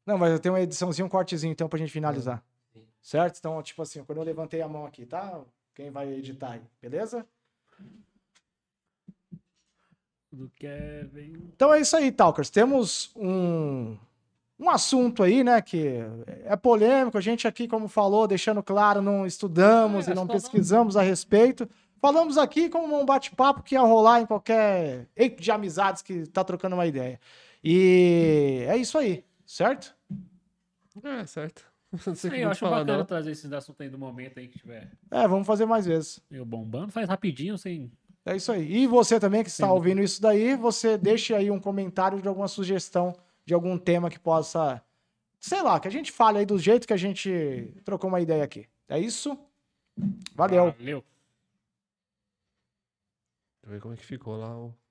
Não, 0.04 0.18
mas 0.18 0.32
eu 0.32 0.38
tenho 0.38 0.54
uma 0.54 0.60
ediçãozinha, 0.60 1.06
um 1.06 1.08
cortezinho, 1.08 1.50
então, 1.50 1.66
pra 1.66 1.78
gente 1.78 1.90
finalizar. 1.90 2.44
Sim. 2.74 2.84
Certo? 3.00 3.38
Então, 3.38 3.62
tipo 3.62 3.80
assim, 3.80 4.04
quando 4.04 4.18
eu 4.18 4.24
levantei 4.24 4.60
a 4.60 4.68
mão 4.68 4.84
aqui, 4.84 5.06
tá? 5.06 5.42
Quem 5.74 5.90
vai 5.90 6.12
editar 6.12 6.52
aí, 6.52 6.62
beleza? 6.78 7.26
Do 10.30 10.50
Kevin. 10.56 11.50
Então 11.54 11.72
é 11.72 11.80
isso 11.80 11.96
aí, 11.96 12.12
Talkers. 12.12 12.50
Temos 12.50 13.10
um, 13.16 13.96
um 14.60 14.68
assunto 14.68 15.22
aí, 15.22 15.42
né, 15.42 15.60
que 15.62 15.96
é 16.44 16.54
polêmico. 16.54 17.16
A 17.16 17.20
gente 17.20 17.48
aqui, 17.48 17.66
como 17.66 17.88
falou, 17.88 18.28
deixando 18.28 18.62
claro, 18.62 19.00
não 19.00 19.26
estudamos 19.26 20.06
É, 20.06 20.12
e 20.12 20.14
não 20.14 20.26
pesquisamos 20.26 20.96
a 20.96 21.02
respeito. 21.02 21.68
Falamos 21.98 22.36
aqui 22.36 22.68
como 22.68 23.00
um 23.00 23.04
bate-papo 23.06 23.62
que 23.62 23.74
ia 23.74 23.80
rolar 23.80 24.20
em 24.20 24.26
qualquer 24.26 25.08
equipe 25.16 25.42
de 25.42 25.50
amizades 25.50 26.02
que 26.02 26.26
tá 26.26 26.44
trocando 26.44 26.74
uma 26.76 26.86
ideia. 26.86 27.18
E 27.64 28.64
é 28.68 28.76
isso 28.76 28.98
aí, 28.98 29.24
certo? 29.46 29.94
É, 31.02 31.24
certo. 31.26 31.64
Não 32.06 32.14
sei 32.14 32.30
Aí, 32.30 32.42
eu 32.42 32.50
acho 32.50 32.60
falar, 32.60 32.80
bacana 32.80 32.98
não. 32.98 33.04
trazer 33.04 33.32
esses 33.32 33.52
assuntos 33.52 33.80
aí 33.80 33.88
do 33.90 33.98
momento 33.98 34.38
aí 34.38 34.46
que 34.46 34.58
tiver 34.60 34.92
É, 35.10 35.26
vamos 35.26 35.44
fazer 35.44 35.66
mais 35.66 35.84
vezes. 35.86 36.20
meio 36.30 36.44
bombando. 36.44 36.92
Faz 36.92 37.08
rapidinho, 37.08 37.58
sem. 37.58 37.90
É 38.24 38.36
isso 38.36 38.52
aí. 38.52 38.70
E 38.82 38.86
você 38.86 39.18
também 39.18 39.42
que 39.42 39.48
está 39.48 39.66
Sim. 39.66 39.72
ouvindo 39.72 40.00
isso 40.00 40.22
daí, 40.22 40.54
você 40.54 40.96
deixe 40.96 41.34
aí 41.34 41.50
um 41.50 41.58
comentário 41.58 42.20
de 42.22 42.28
alguma 42.28 42.46
sugestão 42.46 43.12
de 43.44 43.54
algum 43.54 43.78
tema 43.78 44.10
que 44.10 44.18
possa, 44.18 44.82
sei 45.38 45.62
lá, 45.62 45.78
que 45.80 45.88
a 45.88 45.90
gente 45.90 46.12
fale 46.12 46.38
aí 46.38 46.46
do 46.46 46.58
jeito 46.58 46.86
que 46.86 46.92
a 46.92 46.98
gente 46.98 47.74
trocou 47.84 48.08
uma 48.08 48.20
ideia 48.20 48.44
aqui. 48.44 48.66
É 48.88 48.98
isso? 48.98 49.38
Valeu. 50.34 50.72
Valeu. 50.72 51.04
Deixa 53.62 53.66
eu 53.66 53.70
ver 53.70 53.80
como 53.80 53.94
é 53.94 53.96
que 53.96 54.04
ficou 54.04 54.36
lá 54.36 54.56
o. 54.56 54.74